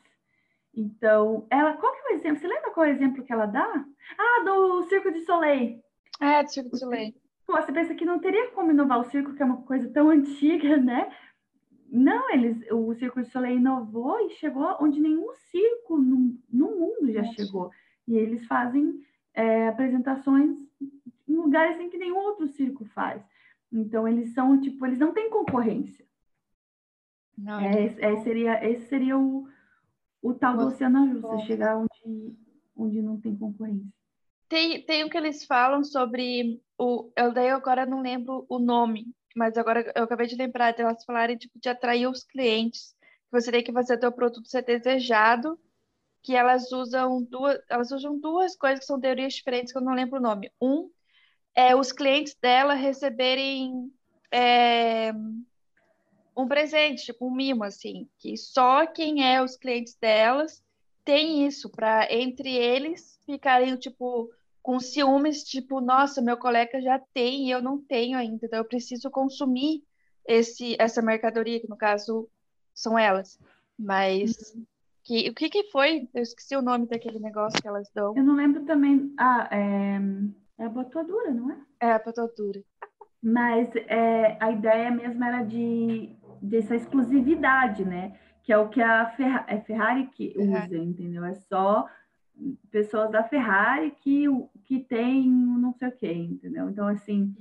[0.74, 2.39] Então, ela, qual que é o exemplo?
[2.39, 3.86] Você lembra qual é o exemplo que ela dá?
[4.17, 5.84] Ah, do Circo de Soleil.
[6.20, 7.13] É, do Circo de Soleil.
[7.46, 10.10] Pô, você pensa que não teria como inovar o circo, que é uma coisa tão
[10.10, 11.12] antiga, né?
[11.91, 17.12] Não, eles, o Circo de Soleil inovou e chegou onde nenhum circo no, no mundo
[17.12, 17.70] já chegou.
[18.08, 19.02] E eles fazem
[19.34, 20.58] é, apresentações
[21.28, 23.22] em lugares em que nenhum outro circo faz.
[23.72, 26.06] Então, eles são, tipo, eles não têm concorrência.
[27.38, 29.48] Não, é, é, seria, esse seria o,
[30.22, 32.36] o tal do Oceano você chegar onde,
[32.76, 33.88] onde não tem concorrência.
[34.48, 37.10] Tem, tem o que eles falam sobre o.
[37.15, 41.06] Eu daí agora não lembro o nome, mas agora eu acabei de lembrar de elas
[41.06, 42.94] falarem tipo, de atrair os clientes.
[43.32, 45.58] Você tem que fazer o produto ser desejado,
[46.22, 49.94] que elas usam duas, elas usam duas coisas que são teorias diferentes que eu não
[49.94, 50.52] lembro o nome.
[50.62, 50.91] Um
[51.56, 53.91] é os clientes dela receberem
[54.32, 55.13] é,
[56.36, 60.63] um presente, tipo um mimo, assim, que só quem é os clientes delas
[61.04, 64.30] tem isso, para entre eles ficarem, tipo,
[64.62, 68.65] com ciúmes, tipo, nossa, meu colega já tem e eu não tenho ainda, então eu
[68.65, 69.84] preciso consumir
[70.26, 72.30] esse, essa mercadoria, que no caso
[72.74, 73.39] são elas.
[73.78, 74.65] Mas uhum.
[75.04, 76.08] que, o que, que foi?
[76.13, 78.15] Eu esqueci o nome daquele negócio que elas dão.
[78.15, 79.13] Eu não lembro também.
[79.17, 80.00] Ah, é,
[80.60, 81.58] é a botoadura, não é?
[81.80, 82.62] É a botoadura.
[83.24, 88.18] Mas é, a ideia mesmo era de dessa exclusividade, né?
[88.44, 91.24] Que é o que a Ferrari, é Ferrari que usa, entendeu?
[91.24, 91.88] É só
[92.72, 94.26] pessoas da Ferrari que,
[94.64, 96.70] que tem não sei o quê, entendeu?
[96.70, 97.36] Então, assim,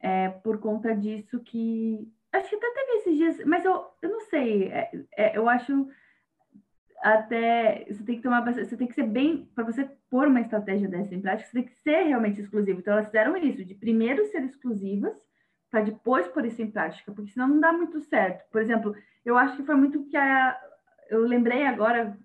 [0.00, 2.08] é por conta disso que.
[2.32, 5.88] Acho que até teve esses dias, mas eu, eu não sei, é, é, eu acho
[7.02, 10.88] até você tem que tomar você tem que ser bem para você pôr uma estratégia
[10.88, 12.80] dessa em prática, você tem que ser realmente exclusivo.
[12.80, 15.16] Então elas fizeram isso, de primeiro ser exclusivas
[15.76, 18.48] para depois pôr isso em prática, porque senão não dá muito certo.
[18.50, 20.58] Por exemplo, eu acho que foi muito que a,
[21.10, 22.18] eu lembrei agora,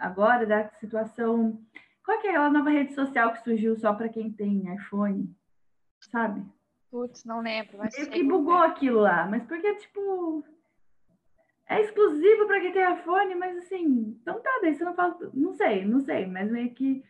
[0.00, 1.62] agora da situação.
[2.04, 5.32] Qual é aquela nova rede social que surgiu só para quem tem iPhone?
[6.00, 6.44] Sabe?
[6.90, 7.78] Putz, não lembro.
[7.78, 10.44] Mas que bugou aquilo lá, mas porque, tipo,
[11.68, 15.16] é exclusivo para quem tem iPhone, mas assim, então tá, daí você não fala.
[15.32, 17.04] Não sei, não sei, mas meio que.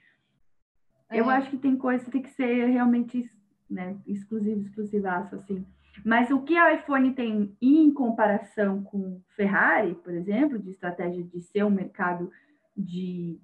[1.09, 1.18] É.
[1.18, 3.31] Eu acho que tem coisa que tem que ser realmente
[3.70, 5.64] né, exclusivo, exclusivaço, assim.
[6.04, 11.40] Mas o que a iPhone tem em comparação com Ferrari, por exemplo, de estratégia de
[11.40, 12.30] ser um mercado
[12.76, 13.40] de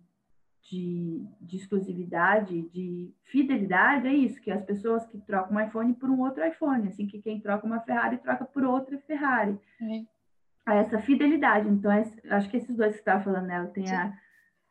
[0.70, 6.08] de, de, exclusividade, de fidelidade, é isso, que as pessoas que trocam um iPhone por
[6.08, 9.58] um outro iPhone, assim que quem troca uma Ferrari troca por outra Ferrari.
[9.82, 10.78] É.
[10.78, 11.68] Essa fidelidade.
[11.68, 13.70] Então, é, acho que esses dois que você estava falando, né?
[13.74, 13.94] Tem Sim.
[13.94, 14.18] a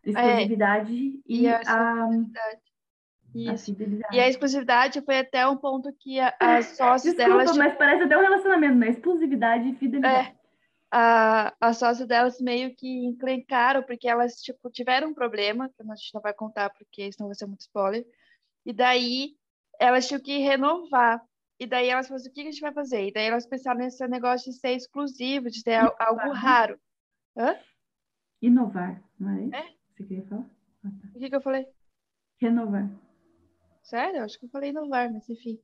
[0.04, 0.98] exclusividade é.
[1.28, 2.10] e, e, a, a,
[3.50, 4.16] a, fidelidade.
[4.16, 7.58] E a exclusividade foi até um ponto que as sócias Desculpa, delas...
[7.58, 8.90] mas parece até um relacionamento, né?
[8.90, 10.30] Exclusividade e fidelidade.
[10.30, 10.44] É
[10.96, 15.96] a, as sócias delas meio que encrencaram, porque elas, tipo, tiveram um problema, que a
[15.96, 18.06] gente não vai contar, porque senão vai ser muito spoiler,
[18.64, 19.36] e daí
[19.80, 21.20] elas tinham que renovar.
[21.60, 23.08] E daí elas falaram assim, o que a gente vai fazer?
[23.08, 25.96] E daí elas pensaram nesse negócio de ser exclusivo, de ter Inovar.
[26.00, 26.80] algo raro.
[27.36, 27.56] Hã?
[28.40, 29.56] Inovar, não é isso?
[29.56, 29.74] É?
[29.96, 30.46] Você queria falar?
[30.86, 31.08] Ah, tá.
[31.16, 31.68] O que, que eu falei?
[32.38, 32.88] Renovar.
[33.84, 34.24] Sério?
[34.24, 35.60] Acho que eu falei inovar, mas enfim.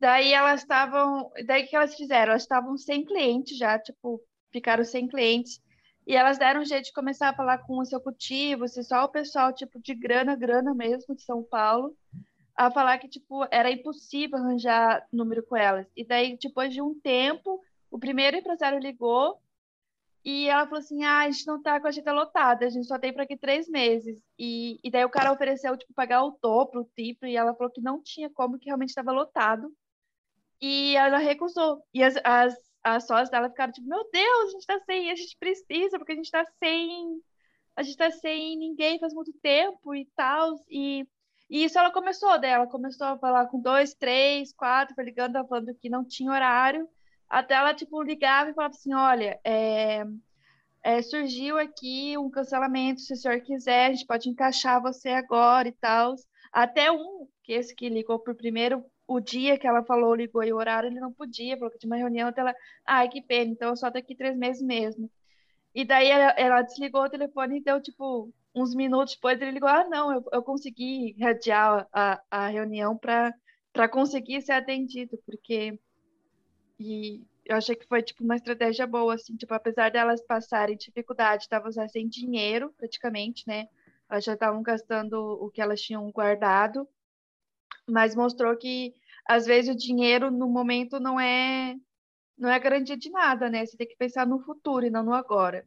[0.00, 1.30] Daí elas estavam.
[1.46, 2.32] Daí o que elas fizeram?
[2.32, 4.20] Elas estavam sem cliente já, tipo,
[4.52, 5.62] ficaram sem clientes.
[6.06, 9.08] E elas deram um jeito de começar a falar com o executivo, se só o
[9.08, 11.96] pessoal, tipo, de grana, grana mesmo, de São Paulo,
[12.54, 15.86] a falar que, tipo, era impossível arranjar número com elas.
[15.96, 17.58] E daí, depois de um tempo,
[17.90, 19.40] o primeiro empresário ligou
[20.24, 22.86] e ela falou assim, ah, a gente não tá com a agenda lotada, a gente
[22.86, 24.18] só tem para aqui três meses.
[24.38, 27.72] E, e daí o cara ofereceu, tipo, pagar o dobro, o triplo, e ela falou
[27.72, 29.70] que não tinha como, que realmente estava lotado.
[30.60, 31.82] E ela recusou.
[31.92, 35.16] E as, as as sócias dela ficaram tipo, meu Deus, a gente tá sem, a
[35.16, 37.18] gente precisa, porque a gente tá sem,
[37.74, 41.06] a gente tá sem ninguém faz muito tempo e tal, e,
[41.48, 45.74] e isso ela começou dela, começou a falar com dois, três, quatro, foi ligando, falando
[45.74, 46.86] que não tinha horário,
[47.34, 50.04] até ela, tipo, ligava e falava assim, olha, é,
[50.84, 55.66] é, surgiu aqui um cancelamento, se o senhor quiser, a gente pode encaixar você agora
[55.66, 56.14] e tal,
[56.52, 60.52] até um, que esse que ligou por primeiro, o dia que ela falou, ligou e
[60.52, 62.54] o horário, ele não podia, falou que tinha uma reunião, então ela,
[62.86, 65.10] ai, que pena, então eu só daqui três meses mesmo.
[65.74, 69.68] E daí ela, ela, desligou o telefone e deu, tipo, uns minutos depois ele ligou,
[69.68, 75.76] ah, não, eu, eu consegui radiar a, a reunião para conseguir ser atendido, porque...
[76.78, 81.42] E eu achei que foi, tipo, uma estratégia boa, assim, tipo, apesar delas passarem dificuldade,
[81.42, 83.68] estavam sem dinheiro, praticamente, né?
[84.08, 86.88] Elas já estavam gastando o que elas tinham guardado,
[87.88, 88.94] mas mostrou que
[89.26, 91.76] às vezes o dinheiro no momento não é
[92.36, 93.64] não é garantia de nada, né?
[93.64, 95.64] Você tem que pensar no futuro e não no agora.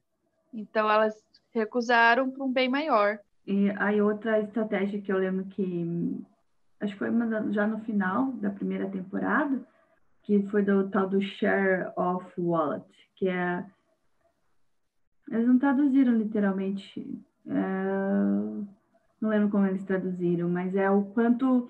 [0.53, 1.15] Então elas
[1.51, 3.19] recusaram para um bem maior.
[3.45, 6.21] E aí outra estratégia que eu lembro que
[6.81, 7.09] acho que foi
[7.51, 9.65] já no final da primeira temporada,
[10.27, 12.85] que foi do tal do share of wallet,
[13.15, 13.65] que é
[15.31, 17.01] eles não traduziram literalmente,
[17.47, 17.83] é...
[19.21, 21.69] não lembro como eles traduziram, mas é o quanto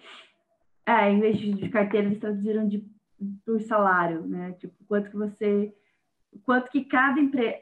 [0.88, 2.84] é, em vez de carteira, eles traduziram de,
[3.46, 4.54] por salário, né?
[4.54, 5.74] Tipo, quanto que você.
[6.44, 7.58] Quanto que cada empresa.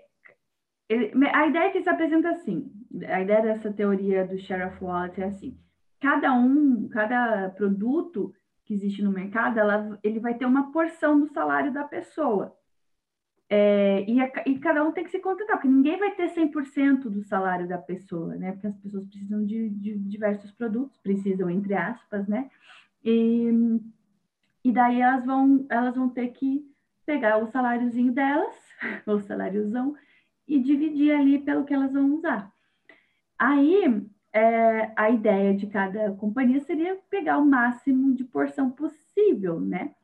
[1.33, 2.71] A ideia que se apresenta assim,
[3.07, 5.57] a ideia dessa teoria do share of wallet é assim:
[5.99, 8.33] cada um, cada produto
[8.65, 12.55] que existe no mercado, ela, ele vai ter uma porção do salário da pessoa.
[13.47, 17.03] É, e, a, e, cada um tem que se contentar, porque ninguém vai ter 100%
[17.03, 18.53] do salário da pessoa, né?
[18.53, 22.49] Porque as pessoas precisam de, de diversos produtos, precisam, entre aspas, né?
[23.03, 23.79] E,
[24.63, 26.67] e daí elas vão, elas vão ter que
[27.05, 28.55] pegar o saláriozinho delas,
[29.05, 29.95] o saláriozão,
[30.47, 32.51] e dividir ali pelo que elas vão usar.
[33.37, 39.95] Aí, é, a ideia de cada companhia seria pegar o máximo de porção possível, né?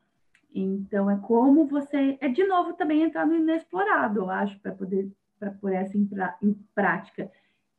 [0.54, 2.16] Então, é como você.
[2.18, 6.06] É de novo também entrar no inexplorado, eu acho, para poder para pôr essa em,
[6.06, 7.30] pra, em, prática,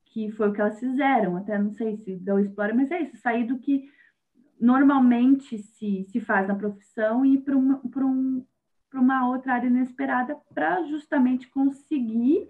[0.06, 1.38] que foi o que elas fizeram.
[1.38, 3.90] Até não sei se deu explora, mas é isso, sair do que
[4.60, 8.46] normalmente se, se faz na profissão e para uma, um,
[8.94, 12.48] uma outra área inesperada para justamente conseguir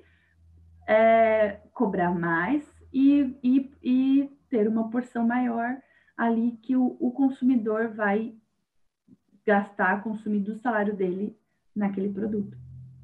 [0.87, 5.81] é, cobrar mais e, e, e, ter uma porção maior
[6.15, 8.35] ali que o, o consumidor vai
[9.45, 11.35] gastar, consumir do salário dele
[11.75, 12.55] naquele produto.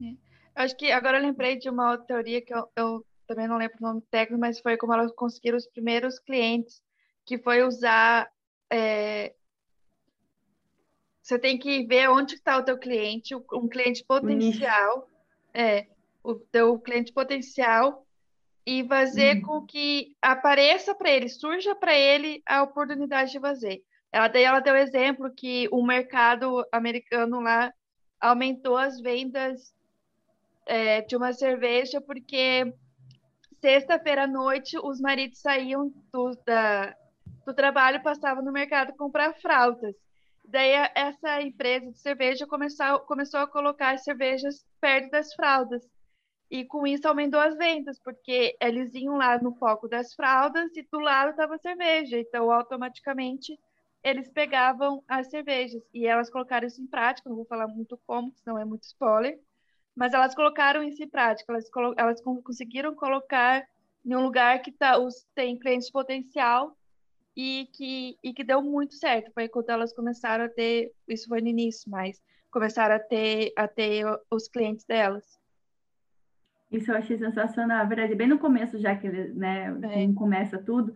[0.01, 0.13] É.
[0.55, 3.77] Acho que agora eu lembrei de uma outra teoria que eu, eu também não lembro
[3.79, 6.81] o nome técnico, mas foi como elas conseguiram os primeiros clientes,
[7.25, 8.29] que foi usar
[8.71, 9.33] é,
[11.29, 15.07] você tem que ver onde está o teu cliente, um cliente potencial,
[15.53, 15.85] é,
[16.23, 18.03] o teu cliente potencial
[18.69, 19.41] e fazer uhum.
[19.41, 23.81] com que apareça para ele, surja para ele a oportunidade de fazer.
[24.11, 27.73] Ela daí ela deu exemplo que o mercado americano lá
[28.21, 29.73] aumentou as vendas
[30.67, 32.71] é, de uma cerveja porque
[33.59, 36.95] sexta-feira à noite os maridos saíam do, da,
[37.47, 39.95] do trabalho passava no mercado comprar fraldas.
[40.45, 45.83] Daí essa empresa de cerveja começou, começou a colocar as cervejas perto das fraldas.
[46.49, 50.81] E com isso aumentou as vendas, porque eles iam lá no foco das fraldas e
[50.91, 52.17] do lado estava cerveja.
[52.17, 53.59] Então, automaticamente,
[54.03, 55.83] eles pegavam as cervejas.
[55.93, 59.39] E elas colocaram isso em prática, não vou falar muito como, senão é muito spoiler.
[59.95, 63.67] Mas elas colocaram isso em prática, elas, elas conseguiram colocar
[64.05, 66.75] em um lugar que tá, os, tem clientes potencial
[67.35, 69.31] e que, e que deu muito certo.
[69.33, 73.67] Foi quando elas começaram a ter, isso foi no início, mas começaram a ter, a
[73.67, 75.38] ter os clientes delas.
[76.71, 77.79] Isso eu achei sensacional.
[77.79, 80.13] Na verdade, bem no começo, já que ele, né, é.
[80.13, 80.93] começa tudo,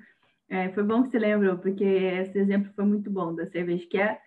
[0.47, 3.97] é, foi bom que você lembrou, porque esse exemplo foi muito bom da cerveja, que
[3.97, 4.19] é,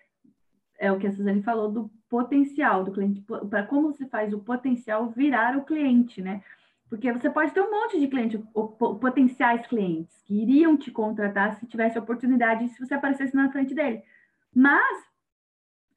[0.77, 4.39] é o que a Suzane falou do potencial do cliente, para como você faz o
[4.39, 6.43] potencial virar o cliente, né?
[6.89, 8.41] Porque você pode ter um monte de clientes,
[8.99, 14.03] potenciais clientes, que iriam te contratar se tivesse oportunidade, se você aparecesse na frente dele.
[14.55, 14.97] Mas,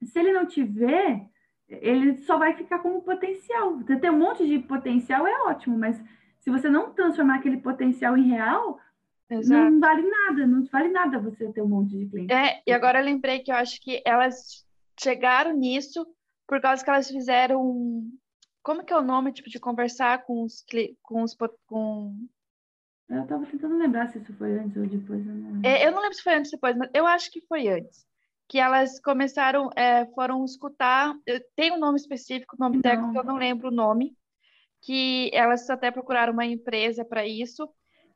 [0.03, 1.23] se ele não te vê,
[1.71, 3.77] ele só vai ficar como potencial.
[3.79, 6.03] Você ter um monte de potencial é ótimo, mas
[6.41, 8.79] se você não transformar aquele potencial em real,
[9.31, 9.71] Exato.
[9.71, 12.37] não vale nada, não vale nada você ter um monte de clientes.
[12.37, 14.67] É, e agora eu lembrei que eu acho que elas
[14.99, 16.05] chegaram nisso
[16.47, 18.03] por causa que elas fizeram.
[18.63, 20.65] Como que é o nome, tipo, de conversar com os.
[21.03, 22.15] Com os com...
[23.09, 25.27] Eu tava tentando lembrar se isso foi antes ou depois.
[25.27, 25.61] Eu não...
[25.65, 28.05] É, eu não lembro se foi antes ou depois, mas eu acho que foi antes.
[28.51, 31.15] Que elas começaram, é, foram escutar.
[31.57, 32.83] Tem um nome específico, nome não.
[32.83, 34.17] técnico, eu não lembro o nome.
[34.83, 37.69] Que elas até procuraram uma empresa para isso,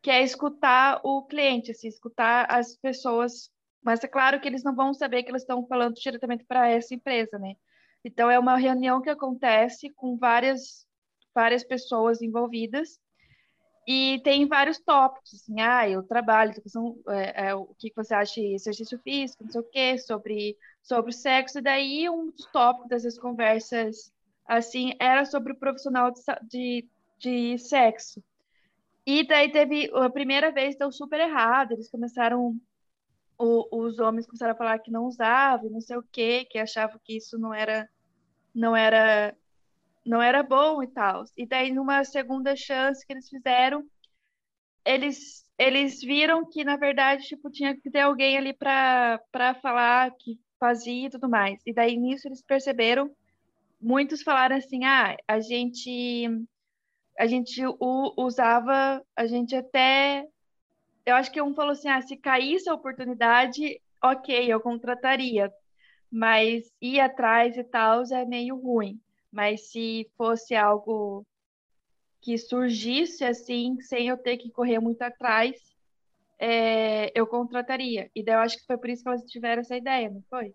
[0.02, 4.74] que é escutar o cliente, assim, escutar as pessoas mas é claro que eles não
[4.74, 7.54] vão saber que eles estão falando diretamente para essa empresa, né?
[8.02, 10.86] Então é uma reunião que acontece com várias
[11.34, 12.98] várias pessoas envolvidas
[13.86, 18.40] e tem vários tópicos, assim, ah, eu trabalho, educação, é, é, o que você acha
[18.40, 22.88] de exercício físico, não sei o quê, sobre, sobre sexo, e daí um dos tópicos
[22.88, 24.12] dessas conversas,
[24.46, 28.22] assim, era sobre o profissional de, de, de sexo.
[29.06, 32.58] E daí teve, a primeira vez deu super errado, eles começaram
[33.38, 37.00] o, os homens começaram a falar que não usavam, não sei o quê, que achavam
[37.04, 37.88] que isso não era
[38.54, 39.36] não era
[40.06, 41.24] não era bom e tal.
[41.36, 43.84] E daí numa segunda chance que eles fizeram,
[44.84, 49.20] eles eles viram que na verdade tipo tinha que ter alguém ali para
[49.62, 51.60] falar que fazia e tudo mais.
[51.66, 53.10] E daí nisso eles perceberam,
[53.80, 56.26] muitos falaram assim: "Ah, a gente
[57.18, 57.62] a gente
[58.16, 60.26] usava, a gente até
[61.06, 65.52] eu acho que um falou assim: ah, se caísse a oportunidade, ok, eu contrataria,
[66.10, 69.00] mas ir atrás e tal é meio ruim.
[69.34, 71.26] Mas se fosse algo
[72.22, 75.56] que surgisse assim, sem eu ter que correr muito atrás,
[76.38, 78.08] é, eu contrataria.
[78.14, 80.54] E daí eu acho que foi por isso que elas tiveram essa ideia, não foi?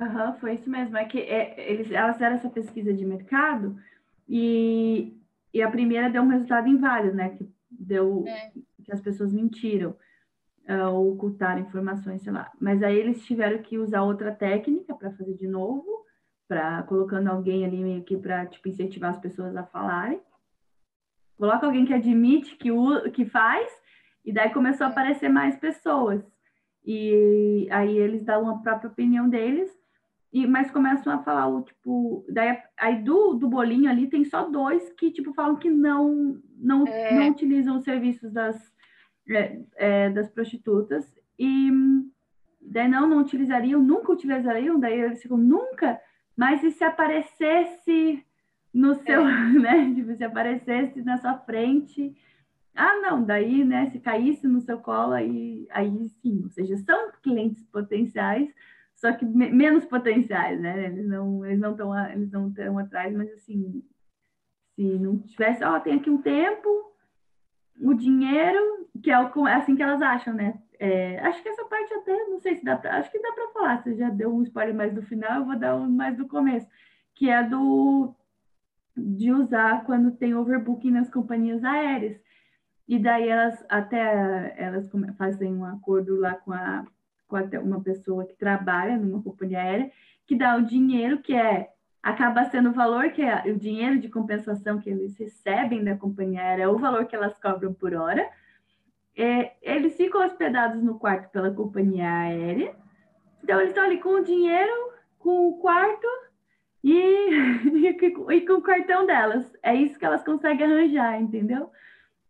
[0.00, 0.96] Aham, uhum, foi isso mesmo.
[0.96, 3.76] É que é, eles, elas fizeram essa pesquisa de mercado
[4.28, 5.12] e,
[5.52, 7.30] e a primeira deu um resultado inválido, né?
[7.30, 8.52] Que deu é.
[8.84, 9.96] que as pessoas mentiram
[10.68, 12.48] uh, ou ocultaram informações, sei lá.
[12.60, 16.02] Mas aí eles tiveram que usar outra técnica para fazer de novo,
[16.48, 20.20] para colocando alguém ali meio que para tipo incentivar as pessoas a falarem.
[21.38, 23.70] Coloca alguém que admite que o que faz
[24.24, 26.22] e daí começou a aparecer mais pessoas.
[26.84, 29.70] E aí eles dão a própria opinião deles
[30.32, 34.48] e, mas começam a falar o tipo, daí aí do, do bolinho ali tem só
[34.48, 37.14] dois que tipo falam que não não, é.
[37.14, 38.72] não utilizam os serviços das
[39.28, 41.04] é, é, das prostitutas
[41.38, 41.70] e
[42.60, 46.00] daí não não utilizariam, nunca utilizariam, daí eles ficam nunca,
[46.36, 48.24] mas e se aparecesse
[48.72, 49.48] no seu, é.
[49.58, 52.16] né, tipo, se aparecesse na sua frente,
[52.74, 57.12] ah, não, daí, né, se caísse no seu colo, aí, aí sim, ou seja, são
[57.22, 58.48] clientes potenciais,
[58.94, 60.86] só que me menos potenciais, né?
[60.86, 63.82] Eles não eles não estão eles não estão atrás, mas assim,
[64.76, 66.91] se não tivesse, ó, tem aqui um tempo,
[67.80, 70.60] o dinheiro, que é o, é assim que elas acham, né?
[70.78, 73.52] É, acho que essa parte até, não sei se dá para, acho que dá para
[73.52, 73.82] falar.
[73.82, 76.66] Você já deu um spoiler mais do final, eu vou dar um mais do começo,
[77.14, 78.14] que é do
[78.94, 82.20] de usar quando tem overbooking nas companhias aéreas.
[82.86, 86.84] E daí elas até elas fazem um acordo lá com a
[87.28, 89.90] com uma pessoa que trabalha numa companhia aérea,
[90.26, 91.70] que dá o dinheiro que é
[92.02, 96.42] acaba sendo o valor que é o dinheiro de compensação que eles recebem da companhia
[96.42, 98.28] aérea, o valor que elas cobram por hora.
[99.16, 102.74] É, eles ficam hospedados no quarto pela companhia aérea.
[103.42, 106.06] Então eles estão ali com o dinheiro, com o quarto
[106.82, 106.94] e,
[108.30, 109.52] e, com o cartão delas.
[109.62, 111.70] É isso que elas conseguem arranjar, entendeu?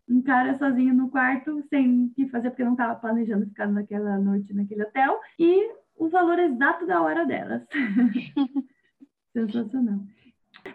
[0.09, 4.19] um cara sozinho no quarto, sem o que fazer, porque não estava planejando ficar naquela
[4.19, 7.63] noite naquele hotel, e o valor exato da hora delas.
[9.33, 10.01] Sensacional.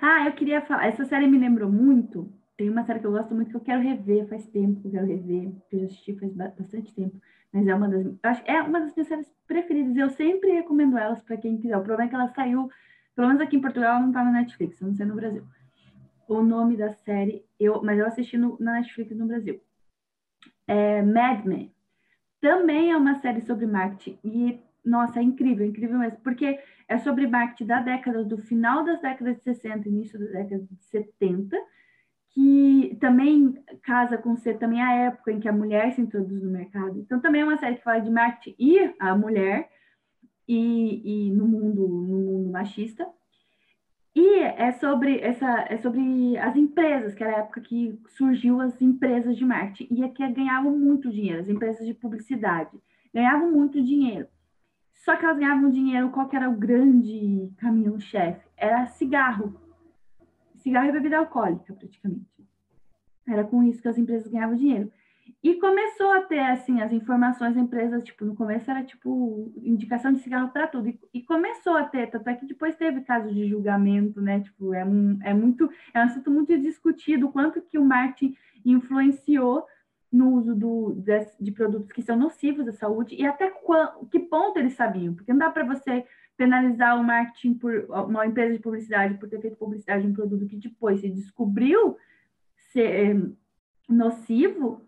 [0.01, 2.31] Ah, eu queria falar, essa série me lembrou muito.
[2.57, 4.91] Tem uma série que eu gosto muito que eu quero rever, faz tempo que eu
[4.91, 7.21] quero rever, que eu já assisti faz bastante tempo.
[7.53, 9.95] Mas é uma das, acho, é uma das minhas séries preferidas.
[9.95, 11.77] Eu sempre recomendo elas para quem quiser.
[11.77, 12.69] O problema é que ela saiu,
[13.15, 15.43] pelo menos aqui em Portugal, ela não tá na Netflix, não sei no Brasil.
[16.27, 19.61] O nome da série, eu, mas eu assisti no, na Netflix no Brasil.
[20.67, 21.71] É Mad Men.
[22.41, 27.27] Também é uma série sobre marketing e nossa, é incrível, incrível mesmo, porque é sobre
[27.27, 31.57] marketing da década, do final das décadas de 60, início da década de 70,
[32.29, 36.51] que também casa com ser também a época em que a mulher se introduz no
[36.51, 36.99] mercado.
[36.99, 39.69] Então também é uma série que fala de marketing e a mulher
[40.47, 43.07] e, e no mundo no mundo machista.
[44.15, 48.81] E é sobre essa é sobre as empresas, que era a época que surgiu as
[48.81, 52.77] empresas de marketing e é que ganhavam muito dinheiro, as empresas de publicidade
[53.13, 54.27] ganhavam muito dinheiro.
[54.97, 58.45] Só que elas ganhavam dinheiro, qual que era o grande caminhão-chefe?
[58.57, 59.55] Era cigarro.
[60.55, 62.25] Cigarro e bebida alcoólica, praticamente.
[63.27, 64.91] Era com isso que as empresas ganhavam dinheiro.
[65.43, 70.11] E começou a ter, assim, as informações da empresa, tipo, no começo era, tipo, indicação
[70.11, 70.89] de cigarro para tudo.
[70.89, 74.39] E, e, começou a ter, tanto é que depois teve casos de julgamento, né?
[74.39, 78.35] Tipo, é, um, é muito, é um assunto muito discutido, quanto que o marketing
[78.65, 79.65] influenciou
[80.11, 83.51] no uso do, de, de, produtos que são nocivos à saúde e até
[84.09, 86.05] que ponto eles sabiam, porque não dá para você
[86.37, 90.47] penalizar o marketing por uma empresa de publicidade por ter feito publicidade de um produto
[90.47, 91.97] que depois se descobriu
[92.71, 93.29] ser eh,
[93.89, 94.81] nocivo,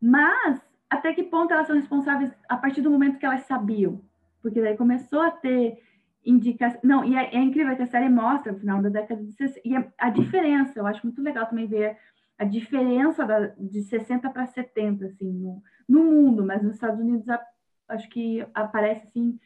[0.00, 0.60] mas
[0.90, 4.00] até que ponto elas são responsáveis a partir do momento que elas sabiam,
[4.42, 5.80] porque daí começou a ter
[6.24, 6.80] indicação.
[6.82, 9.60] Não, e é, é incrível que a série mostra no final da década de 60,
[9.64, 11.96] e a, a diferença, eu acho muito legal também ver
[12.38, 17.28] a diferença da, de 60 para 70, assim, no, no, mundo, mas nos Estados Unidos
[17.28, 17.42] a,
[17.88, 19.38] acho que aparece, assim,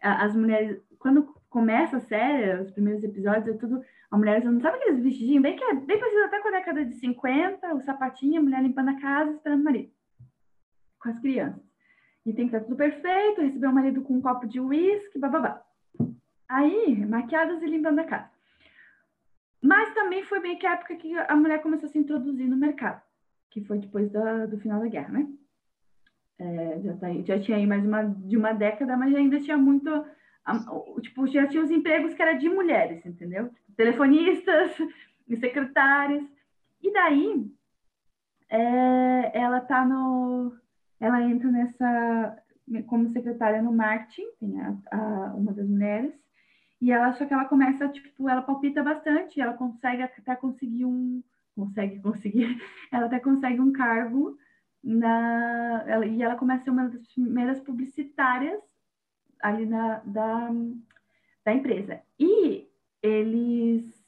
[0.00, 4.60] a, as mulheres, quando começa a série, os primeiros episódios, é tudo, a mulher usando,
[4.60, 7.80] sabe aqueles vestidinhos bem, que é bem parecido até com a década de 50, o
[7.80, 9.90] sapatinho, a mulher limpando a casa, esperando o marido,
[11.00, 11.66] com as crianças.
[12.24, 15.62] E tem que estar tudo perfeito, receber o marido com um copo de uísque, bababá.
[16.48, 18.35] Aí, maquiadas e limpando a casa.
[19.66, 22.56] Mas também foi bem que a época que a mulher começou a se introduzir no
[22.56, 23.02] mercado,
[23.50, 25.28] que foi depois da, do final da guerra, né?
[26.38, 29.90] É, já, tá, já tinha aí mais uma, de uma década, mas ainda tinha muito.
[31.02, 33.50] Tipo, já tinha os empregos que era de mulheres, entendeu?
[33.76, 34.76] Telefonistas
[35.40, 36.22] secretárias.
[36.80, 37.50] E daí,
[38.48, 40.54] é, ela tá no.
[41.00, 42.38] Ela entra nessa.
[42.86, 46.25] como secretária no marketing, tem a, a, uma das mulheres
[46.80, 51.22] e ela só que ela começa, tipo, ela palpita bastante, ela consegue até conseguir um.
[51.54, 52.60] Consegue conseguir,
[52.92, 54.36] ela até consegue um cargo
[54.84, 55.84] na.
[55.86, 58.60] Ela, e ela começa a ser uma das primeiras publicitárias
[59.40, 60.50] ali na, da,
[61.44, 62.00] da empresa.
[62.18, 62.68] E
[63.02, 64.04] eles.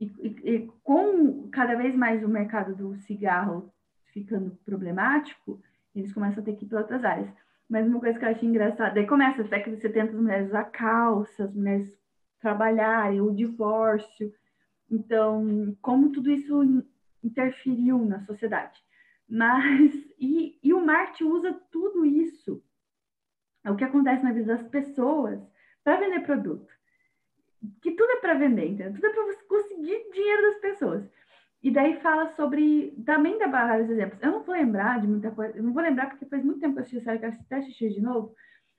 [0.00, 3.72] E, e, e com cada vez mais o mercado do cigarro
[4.12, 5.60] ficando problemático,
[5.94, 7.28] eles começam a ter que ir para outras áreas.
[7.68, 10.48] Mas uma coisa que eu achei engraçada, daí começa a década de 70, as mulheres
[10.48, 11.98] usar calça, as mulheres
[12.40, 14.32] trabalharem, o divórcio.
[14.90, 16.84] Então, como tudo isso
[17.22, 18.80] interferiu na sociedade.
[19.28, 22.62] Mas, e, e o marketing usa tudo isso,
[23.64, 25.40] é o que acontece na vida das pessoas,
[25.84, 26.72] para vender produto.
[27.82, 28.74] Que tudo é para vender?
[28.94, 31.10] Tudo é para você conseguir dinheiro das pessoas.
[31.62, 32.92] E daí fala sobre.
[33.04, 34.22] Também dá vários exemplos.
[34.22, 36.74] Eu não vou lembrar de muita coisa, eu não vou lembrar porque faz muito tempo
[36.74, 38.34] que eu assisti a série, que eu até assisti de novo,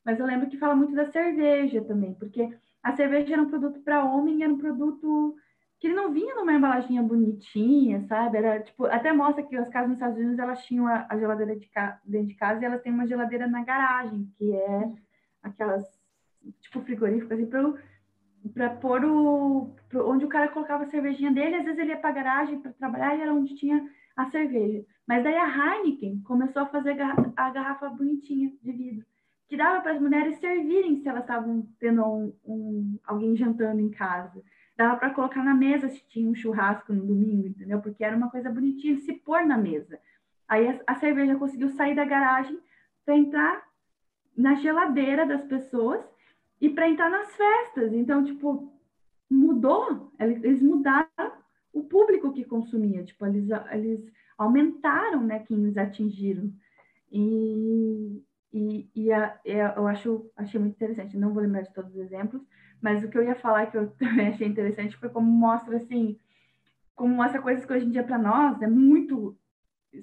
[0.06, 2.50] mas eu lembro que fala muito da cerveja também, porque
[2.82, 5.36] a cerveja era um produto para homem, era um produto
[5.80, 8.38] que ele não vinha numa embalaginha bonitinha, sabe?
[8.38, 11.56] Era tipo, até mostra que as casas nos Estados Unidos elas tinham a, a geladeira
[11.56, 11.70] de
[12.06, 14.92] dentro de casa e elas têm uma geladeira na garagem, que é
[15.42, 15.84] aquelas
[16.62, 17.74] tipo frigorífico assim, para
[18.54, 22.10] para pôr o onde o cara colocava a cervejinha dele, às vezes ele ia para
[22.10, 24.86] a garagem para trabalhar e era onde tinha a cerveja.
[25.08, 26.98] Mas daí a Heineken começou a fazer
[27.36, 29.06] a garrafa bonitinha de vidro,
[29.48, 33.90] que dava para as mulheres servirem se elas estavam tendo um, um, alguém jantando em
[33.90, 34.44] casa.
[34.78, 37.82] Dava para colocar na mesa se tinha um churrasco no domingo, entendeu?
[37.82, 40.00] Porque era uma coisa bonitinha se pôr na mesa.
[40.48, 42.60] Aí a, a cerveja conseguiu sair da garagem
[43.06, 43.64] para entrar
[44.38, 46.02] na geladeira das pessoas
[46.60, 47.94] e para entrar nas festas.
[47.94, 48.72] Então, tipo,
[49.30, 51.32] mudou, eles mudaram
[51.72, 56.52] o público que consumia, tipo, eles, eles aumentaram, né, quem eles atingiram.
[57.12, 62.00] E, e, e a, eu acho, achei muito interessante, não vou lembrar de todos os
[62.00, 62.42] exemplos,
[62.82, 66.18] mas o que eu ia falar que eu também achei interessante foi como mostra, assim,
[66.96, 69.38] como mostra coisas que hoje em dia para nós é muito,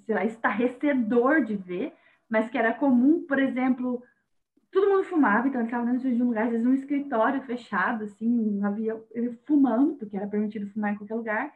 [0.05, 1.93] sei lá, estarrecedor de ver,
[2.29, 4.03] mas que era comum, por exemplo,
[4.77, 8.05] todo mundo fumava, então ele estava dentro de um lugar, às vezes um escritório fechado,
[8.05, 11.55] assim, havia ele fumando, porque era permitido fumar em qualquer lugar,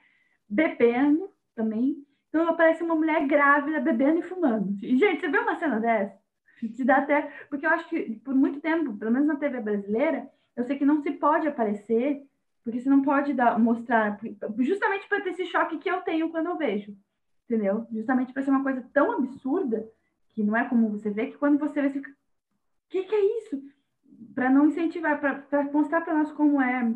[0.49, 2.03] bebendo também.
[2.31, 4.75] Então aparece uma mulher grávida bebendo e fumando.
[4.83, 6.19] E, gente, você vê uma cena dessa?
[6.75, 7.31] Te dá até.
[7.51, 10.85] Porque eu acho que por muito tempo, pelo menos na TV brasileira, eu sei que
[10.87, 12.23] não se pode aparecer,
[12.65, 14.19] porque você não pode dar, mostrar,
[14.59, 16.97] justamente para ter esse choque que eu tenho quando eu vejo,
[17.45, 17.87] entendeu?
[17.93, 19.87] Justamente para ser uma coisa tão absurda,
[20.31, 22.19] que não é como você vê, que quando você vê, você fica.
[22.91, 23.63] Que, que é isso?
[24.35, 26.93] Para não incentivar, para mostrar para nós como é.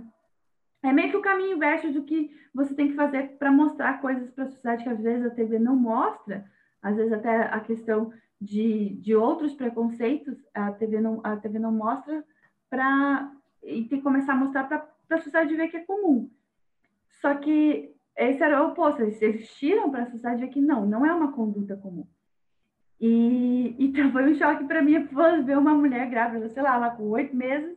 [0.83, 4.31] É meio que o caminho inverso do que você tem que fazer para mostrar coisas
[4.31, 6.45] para a sociedade que às vezes a TV não mostra,
[6.83, 11.73] às vezes até a questão de, de outros preconceitos a TV não, a TV não
[11.73, 12.23] mostra
[12.69, 13.33] para
[13.63, 16.31] e tem que começar a mostrar para a sociedade ver que é comum.
[17.21, 21.07] Só que esse era o oposto, eles existiram para a sociedade ver que não, não
[21.07, 22.07] é uma conduta comum.
[23.07, 25.07] E então foi um choque para mim
[25.45, 27.77] ver uma mulher grávida, sei lá, lá com oito meses,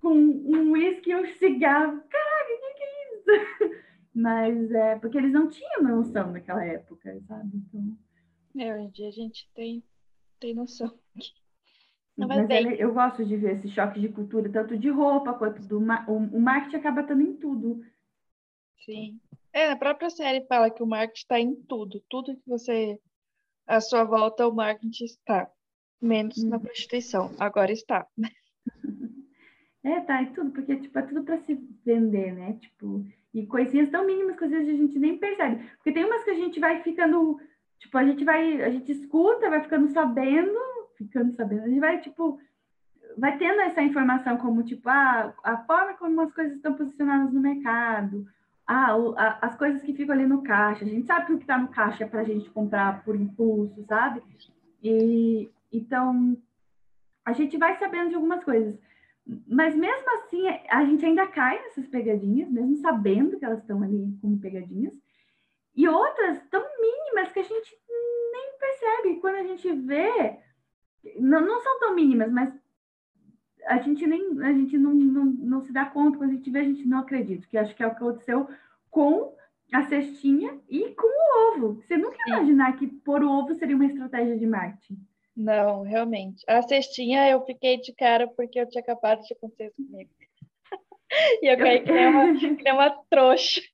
[0.00, 2.00] com um uísque e um cigarro.
[2.08, 3.84] Caraca, o que, que é isso?
[4.14, 7.56] Mas é porque eles não tinham noção naquela época, sabe?
[7.56, 7.98] Então...
[8.56, 9.82] É, hoje em dia a gente tem,
[10.38, 10.96] tem noção.
[12.16, 15.34] Não, mas, mas ele, eu gosto de ver esse choque de cultura, tanto de roupa
[15.34, 17.84] quanto do o, o marketing acaba estando em tudo.
[18.86, 19.20] Sim.
[19.52, 22.02] É, a própria série fala que o marketing está em tudo.
[22.08, 22.98] Tudo que você.
[23.66, 25.50] À sua volta, o marketing está.
[26.00, 26.48] Menos hum.
[26.48, 26.62] na uhum.
[26.62, 27.34] prostituição.
[27.38, 28.06] Agora está.
[29.84, 31.54] É, tá, é tudo, porque tipo, é tudo para se
[31.84, 32.54] vender, né?
[32.54, 35.62] Tipo, e coisinhas tão mínimas que às vezes a gente nem percebe.
[35.76, 37.40] Porque tem umas que a gente vai ficando,
[37.78, 40.58] tipo, a gente vai, a gente escuta, vai ficando sabendo,
[40.98, 42.36] ficando sabendo, a gente vai, tipo,
[43.16, 47.40] vai tendo essa informação como, tipo, ah, a forma como as coisas estão posicionadas no
[47.40, 48.26] mercado,
[48.66, 51.36] ah, o, a, as coisas que ficam ali no caixa, a gente sabe que o
[51.36, 54.22] que está no caixa é para a gente comprar por impulso, sabe?
[54.82, 56.36] E então
[57.24, 58.78] a gente vai sabendo de algumas coisas,
[59.46, 64.16] mas mesmo assim a gente ainda cai nessas pegadinhas, mesmo sabendo que elas estão ali
[64.20, 64.94] como pegadinhas,
[65.74, 67.78] e outras tão mínimas que a gente
[68.32, 69.20] nem percebe.
[69.20, 70.38] Quando a gente vê,
[71.20, 72.52] não, não são tão mínimas, mas
[73.66, 76.60] a gente nem a gente não, não, não se dá conta, quando a gente vê,
[76.60, 78.48] a gente não acredita, que acho que é o que aconteceu
[78.90, 79.34] com
[79.72, 81.82] a cestinha e com o ovo.
[81.82, 84.98] Você nunca ia imaginar que pôr o ovo seria uma estratégia de marketing.
[85.36, 86.42] Não, realmente.
[86.48, 90.10] A cestinha eu fiquei de cara porque eu tinha acabado de acontecer comigo.
[91.42, 93.60] e eu caí que nem uma, que nem uma trouxa.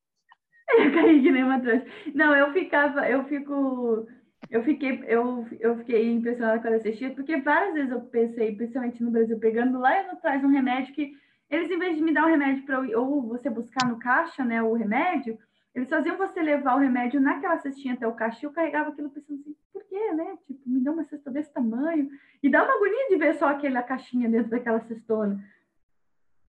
[0.78, 1.84] Eu caí que nem uma trouxa.
[2.14, 4.06] Não, eu ficava, eu fico
[4.52, 9.02] eu fiquei, eu, eu fiquei impressionada com a cestinha, porque várias vezes eu pensei, principalmente
[9.02, 11.10] no Brasil, pegando lá e atrás um remédio que
[11.48, 14.62] eles, em vez de me dar um remédio para ou você buscar no caixa, né,
[14.62, 15.38] o remédio,
[15.74, 19.08] eles faziam você levar o remédio naquela cestinha até o caixa e eu carregava aquilo
[19.08, 20.36] pensando assim, por quê, né?
[20.46, 22.10] Tipo, me dá uma cesta desse tamanho.
[22.42, 25.42] E dá uma agonia de ver só aquela caixinha dentro daquela cestona.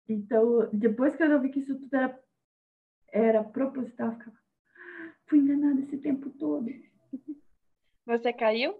[0.09, 2.19] Então, depois que eu vi que isso tudo era,
[3.13, 4.37] era proposital, eu ficava,
[5.27, 6.67] fui enganada esse tempo todo.
[8.11, 8.75] Você caiu?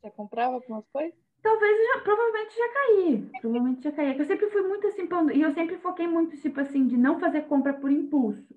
[0.00, 1.12] Você comprava algumas coisas?
[1.42, 3.30] Talvez, já, provavelmente já caí.
[3.40, 4.10] Provavelmente já caí.
[4.12, 7.18] É eu sempre fui muito assim, e eu sempre foquei muito, tipo assim, de não
[7.18, 8.56] fazer compra por impulso.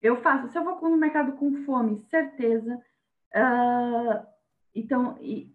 [0.00, 2.82] Eu faço, se eu vou no mercado com fome, certeza.
[3.34, 4.26] Uh,
[4.74, 5.54] então, e,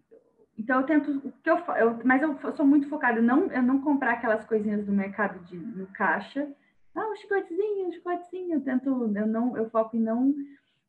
[0.56, 3.80] então eu tento, o que eu, eu, mas eu sou muito focada, não, eu não
[3.80, 6.48] comprar aquelas coisinhas do mercado de, no caixa.
[6.94, 8.54] Ah, um chicletezinho, um chicletezinho.
[8.54, 10.32] Eu tento, eu não, eu foco em não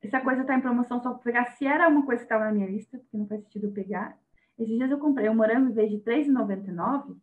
[0.06, 2.52] essa coisa está em promoção só para pegar se era uma coisa que estava na
[2.52, 4.18] minha lista, porque não faz sentido eu pegar.
[4.58, 7.18] Esses dias eu comprei um morango em vez de R$3,99.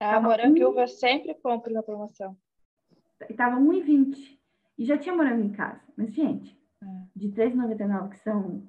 [0.00, 2.36] Ah, morango e uva sempre compro na promoção.
[3.28, 4.38] E tava R$1,20.
[4.78, 5.80] E já tinha morango em casa.
[5.96, 6.86] Mas, gente, é.
[7.14, 8.62] de R$3,99, que são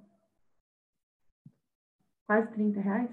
[2.26, 3.12] quase 30 reais.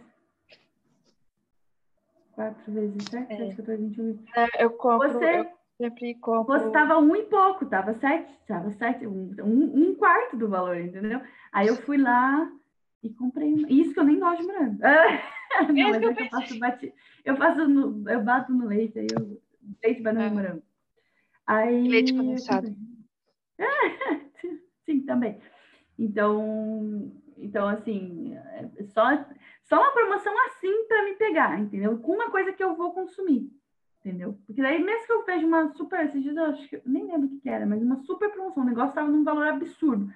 [2.33, 3.37] 4 vezes 7, é.
[3.37, 4.25] 7, 14, 21.
[4.35, 5.13] É, eu compro.
[5.13, 6.59] Você, eu Sempre compro.
[6.59, 11.21] Você tava um e pouco, tava sete, tava sete, um, um, quarto do valor, entendeu?
[11.53, 12.51] Aí eu fui lá
[13.03, 13.53] e comprei.
[13.69, 14.79] Isso que eu nem gosto de morango.
[15.69, 16.95] Não, mas é que eu faço bati...
[17.25, 18.09] eu faço no...
[18.09, 19.41] eu bato no leite, aí eu
[19.83, 20.63] leite, banana e morango.
[21.47, 21.89] Aí...
[21.89, 22.75] Leite condensado.
[24.87, 25.39] Sim, também.
[25.99, 29.05] Então, então assim, é só,
[29.63, 31.99] só uma promoção assim para me pegar, entendeu?
[31.99, 33.51] Com uma coisa que eu vou consumir
[34.07, 34.39] entendeu?
[34.47, 37.07] Porque daí, mesmo que eu vejo uma super, esses dias eu acho que, eu nem
[37.07, 40.09] lembro o que, que era, mas uma super promoção, o negócio estava num valor absurdo.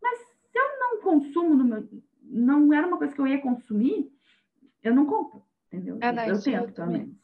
[0.00, 1.88] Mas se eu não consumo no meu,
[2.22, 4.12] não era uma coisa que eu ia consumir,
[4.82, 5.98] eu não compro, entendeu?
[6.02, 7.20] Ah, não, eu tento, pelo menos.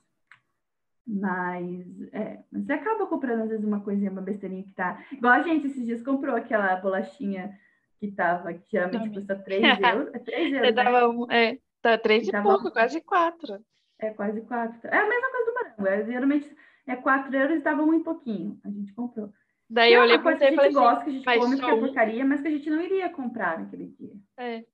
[1.07, 5.05] Mas, é, você acaba comprando, às vezes, uma coisinha, uma besteirinha que tá.
[5.13, 7.57] Igual a gente esses dias comprou aquela bolachinha
[8.01, 10.15] que tava, que geralmente custa 3 euros.
[10.15, 10.75] É 3 euros.
[10.75, 10.83] Né?
[10.83, 12.49] Tava, é, tá 3 e, e tava...
[12.49, 13.65] pouco, quase 4.
[13.99, 14.79] É quase quatro.
[14.89, 15.56] É a mesma coisa do.
[15.79, 16.57] É, geralmente
[16.87, 18.59] é quatro euros e tava um e pouquinho.
[18.65, 19.33] A gente comprou.
[19.69, 21.41] Daí eu olhei coisa você que a e gente falei gosta, assim, que a gente
[21.43, 21.81] come, que é um?
[21.81, 24.13] porcaria, mas que a gente não iria comprar naquele dia.
[24.39, 24.65] é.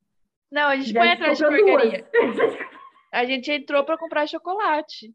[0.50, 2.06] Não, a gente foi atrás de porcaria.
[3.10, 5.14] A gente entrou pra comprar chocolate.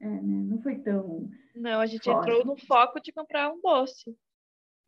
[0.00, 0.20] É, né?
[0.22, 1.28] Não foi tão.
[1.54, 2.18] Não, a gente Fora.
[2.18, 4.16] entrou no foco de comprar um doce.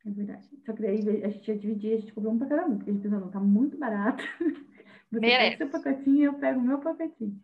[0.05, 0.49] É verdade.
[0.65, 2.89] Só que daí a gente ia dividir, a gente comprou um pra cada um, porque
[2.91, 4.23] a gente pensou, não, tá muito barato.
[5.11, 5.57] Você Merece.
[5.57, 7.39] pega seu pacotinho e eu pego o meu pacotinho.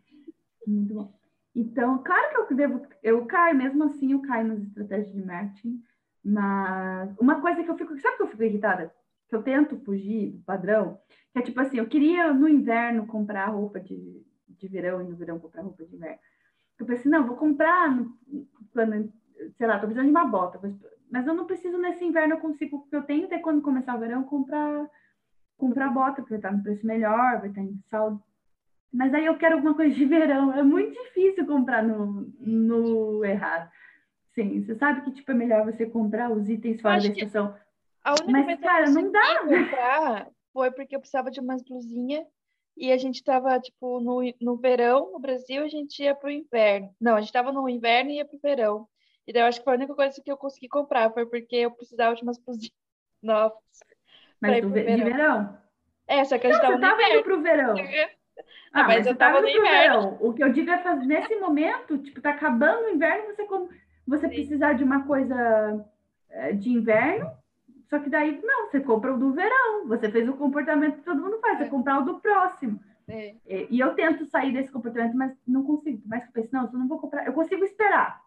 [0.66, 1.12] Muito bom.
[1.54, 5.82] Então, claro que eu devo, eu caio, mesmo assim, eu caio nas estratégias de marketing,
[6.24, 8.92] mas uma coisa que eu fico, sabe que eu fico irritada?
[9.28, 10.98] Que eu tento fugir do padrão,
[11.32, 15.16] que é tipo assim, eu queria no inverno comprar roupa de, de verão e no
[15.16, 16.18] verão comprar roupa de inverno.
[16.78, 18.16] Eu pensei, não, vou comprar no-
[18.72, 19.12] quando,
[19.56, 20.60] sei lá, tô precisando de uma bota,
[21.10, 24.00] mas eu não preciso nesse inverno, eu consigo, porque eu tenho até quando começar o
[24.00, 24.88] verão comprar
[25.56, 28.22] comprar bota, porque vai estar no preço melhor, vai estar em saldo.
[28.94, 30.52] Mas aí eu quero alguma coisa de verão.
[30.52, 33.68] É muito difícil comprar no, no errado.
[34.34, 37.56] Sim, você sabe que tipo, é melhor você comprar os itens fora da estação.
[38.04, 39.40] A única Mas, vez que cara, eu não dá.
[39.40, 42.24] comprar foi porque eu precisava de umas blusinhas
[42.76, 46.94] e a gente tava, tipo, no, no verão, no Brasil, a gente ia pro inverno.
[47.00, 48.88] Não, a gente tava no inverno e ia pro verão.
[49.26, 51.56] E daí eu acho que foi a única coisa que eu consegui comprar, foi porque
[51.56, 52.72] eu precisava de umas blusinhas
[53.20, 53.58] novas.
[54.40, 55.12] Mas do pro ve- de verão.
[55.16, 55.58] verão.
[56.06, 57.74] É, só que a gente Não, tava tava indo pro verão.
[58.72, 60.00] Ah, mas você eu tava no inverno.
[60.00, 60.18] verão.
[60.20, 63.68] O que eu digo é fazer nesse momento, tipo, tá acabando o inverno, você como
[64.06, 64.34] você Sim.
[64.34, 65.84] precisar de uma coisa
[66.30, 67.30] eh, de inverno,
[67.88, 69.86] só que daí não, você compra o do verão.
[69.86, 71.68] Você fez o comportamento que todo mundo faz, você É.
[71.68, 72.80] comprar o do próximo.
[73.06, 73.34] É.
[73.46, 76.02] E e eu tento sair desse comportamento, mas não consigo.
[76.06, 77.26] Mas eu penso, não, eu não vou comprar.
[77.26, 78.20] Eu consigo esperar.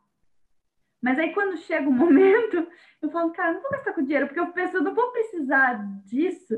[1.01, 2.66] Mas aí quando chega o momento,
[3.01, 5.84] eu falo, cara, não vou gastar com dinheiro, porque eu penso, eu não vou precisar
[6.05, 6.55] disso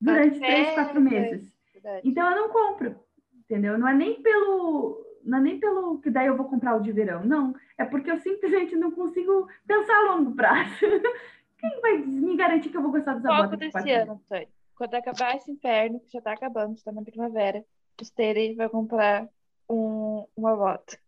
[0.00, 1.52] durante Até- três, quatro meses.
[1.82, 2.08] Verdade.
[2.08, 2.96] Então eu não compro,
[3.34, 3.78] entendeu?
[3.78, 6.92] Não é nem pelo, não é nem pelo que daí eu vou comprar o de
[6.92, 7.54] verão, não.
[7.78, 10.74] É porque eu simplesmente não consigo pensar a longo prazo.
[11.58, 14.48] Quem vai me garantir que eu vou gostar dessa Foco desse ano, Antônio.
[14.74, 17.62] Quando acabar esse inverno, que já tá acabando, está na primavera,
[18.00, 19.28] o Stere vai comprar
[19.68, 20.98] um, uma bota.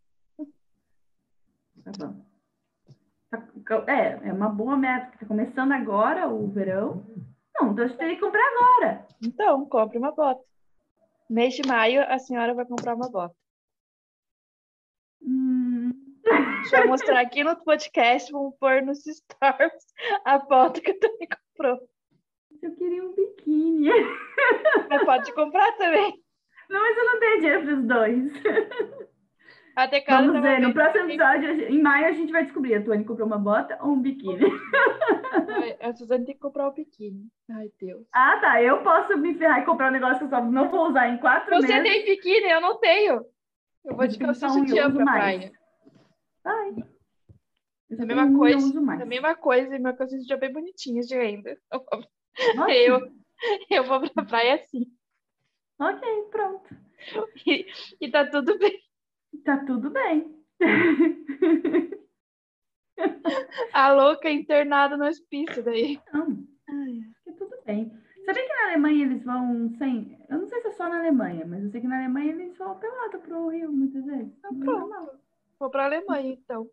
[1.83, 2.25] Tá bom.
[3.31, 7.03] Tá- É, é uma boa meta, porque tá começando agora o verão.
[7.59, 9.07] Não, então eu teria que comprar agora.
[9.23, 10.43] Então, compre uma bota.
[11.29, 13.35] Mês de maio, a senhora vai comprar uma bota.
[15.23, 15.91] Hum,
[16.62, 19.85] Deixa eu mostrar aqui no podcast, vamos pôr nos stories
[20.25, 21.89] a bota que a Tony comprou.
[22.62, 23.89] eu queria um biquíni.
[24.89, 26.23] Mas pode comprar também.
[26.68, 28.33] Não, mas eu não tenho dinheiro para os dois.
[29.75, 32.75] A Tecada Vamos ver, no próximo episódio, em maio, a gente vai descobrir.
[32.75, 34.41] A Tuane comprou uma bota ou um biquíni.
[35.81, 37.27] A Suzane tem que comprar o biquíni.
[37.51, 38.07] Ai, Deus.
[38.12, 38.62] Ah, tá.
[38.62, 41.18] Eu posso me ferrar e comprar um negócio que eu só não vou usar em
[41.18, 41.83] quatro Você meses.
[41.83, 42.51] tem biquíni?
[42.51, 43.25] Eu não tenho.
[43.85, 45.18] Eu vou só calça um sutiã pra mais.
[45.23, 45.53] praia.
[46.45, 46.75] Ai.
[47.97, 48.81] Só A mesma um coisa.
[48.81, 49.01] mais.
[49.01, 51.57] A mesma coisa, e minha calça sutiã bem bonitinha de renda.
[52.68, 53.01] Eu,
[53.70, 54.87] eu vou pra praia assim.
[55.79, 56.75] Ok, pronto.
[57.47, 57.66] E,
[58.01, 58.79] e tá tudo bem.
[59.45, 60.35] Tá tudo bem.
[63.72, 65.99] A louca internada no hospício daí.
[66.12, 66.26] Não,
[67.24, 67.93] que tudo bem.
[68.24, 70.18] Sabia que na Alemanha eles vão sem.
[70.28, 72.57] Eu não sei se é só na Alemanha, mas eu sei que na Alemanha eles
[72.57, 74.33] vão pelado pro Rio muitas vezes.
[74.45, 75.11] Ah, pronto.
[75.59, 76.68] Vou pra Alemanha, então.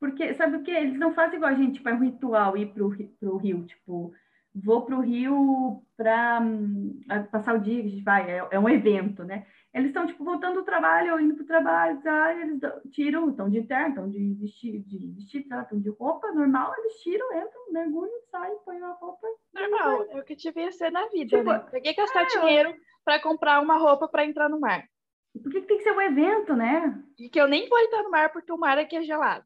[0.00, 0.70] Porque, sabe o que?
[0.70, 2.90] Eles não fazem igual a gente, tipo, é um ritual ir pro,
[3.20, 3.64] pro Rio.
[3.64, 4.12] Tipo,
[4.54, 6.40] vou pro Rio pra
[7.08, 9.46] a- passar o dia, a gente vai, é, é um evento, né?
[9.74, 12.32] Eles estão, tipo, voltando do trabalho ou indo pro trabalho, tá?
[12.32, 12.60] Eles
[12.92, 17.26] tiram, estão de terno, estão de vestido, de vestido, estão de roupa normal, eles tiram,
[17.36, 19.26] entram, mergulham, saem, põem a roupa.
[19.52, 21.58] Normal, é o que devia ser na vida, Tipo, né?
[21.58, 24.84] Pra que gastar é, dinheiro pra comprar uma roupa pra entrar no mar?
[25.42, 27.02] Por que, que tem que ser um evento, né?
[27.18, 29.44] E que eu nem vou entrar no mar porque o mar aqui é gelado.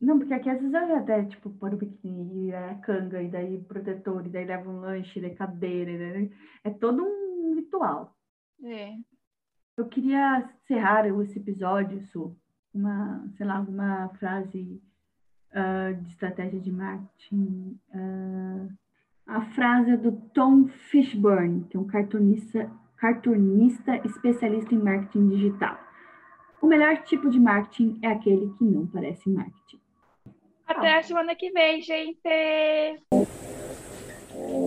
[0.00, 3.60] Não, porque aqui às vezes eu até, tipo, pôr o biquíni, é canga, e daí
[3.64, 6.30] protetor, e daí leva um lanche, e daí cadeira, e daí...
[6.62, 8.16] é todo um ritual.
[8.62, 8.92] É.
[9.78, 12.36] Eu queria encerrar esse episódio, Su,
[12.74, 14.82] uma, sei lá, uma frase
[15.52, 17.78] ah, de estratégia de marketing.
[17.94, 18.66] ah,
[19.28, 25.78] a frase é do Tom Fishburne, que é um cartunista, cartunista especialista em marketing digital.
[26.60, 29.80] O melhor tipo de marketing é aquele que não parece marketing.
[30.66, 32.20] Até a semana que vem, gente.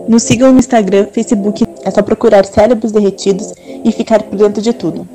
[0.08, 3.54] Nos sigam no Instagram, Facebook, é só procurar Cérebros Derretidos
[3.84, 5.08] e ficar por dentro de tudo.